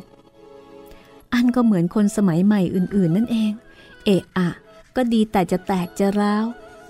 [1.34, 3.52] อันก็เหมือนคนสมัยใหม่อื่น ๆ นั่นเอง
[4.04, 4.48] เอะอะ
[4.96, 6.44] ก็ดีแต่จะแตกจะร้าว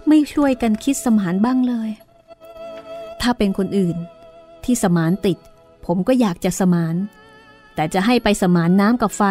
[0.09, 1.91] ไม่ช่วยกันคิดสมานบ้างเลย
[3.21, 3.97] ถ้าเป็นคนอื่น
[4.65, 5.39] ที่สมานติด
[5.87, 6.95] ผมก็อยากจะสมาน
[7.75, 9.23] แต่จะให้ไปสมานน้ำกับไฟ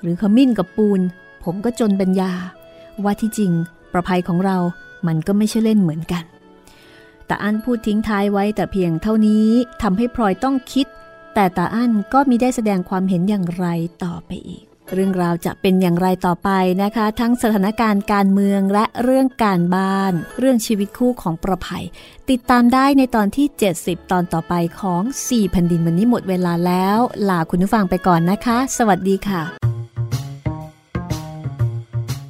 [0.00, 1.00] หรือขมิ้นกับปูน
[1.44, 2.32] ผมก็จนปัญญา
[3.04, 3.52] ว่าที่จริง
[3.92, 4.56] ประภัยของเรา
[5.06, 6.24] มันก็ไม่ใช่เล่นเหมือนกัน
[7.26, 9.48] แต่อั้นพูดทิ้งท้ายไว้แต่เพียงเท่านี้
[9.82, 10.86] ทำให้พลอยต้องคิด
[11.34, 13.66] แต่ตาอั้นก็มีได้แสดงความเห็นอย่างไร
[14.04, 14.64] ต่อไปอีก
[14.94, 16.50] เรื่องราวจะเป็นอย่างไรต่อไป
[16.82, 21.84] นะคะ ทั้งสถานการณ์การเมืองและเรื่องการบ้าน เรื่องชีวิตคู่ของประภัย
[22.30, 23.46] ติดตามได้ในตอนที่
[23.78, 29.69] 70 ตอนต่อไปของ4แผ่นดินวันนี้หมดเวลาแล้ว ลาคุณผู้ฟังไปก่อนนะคะ สวัสดีค่ะ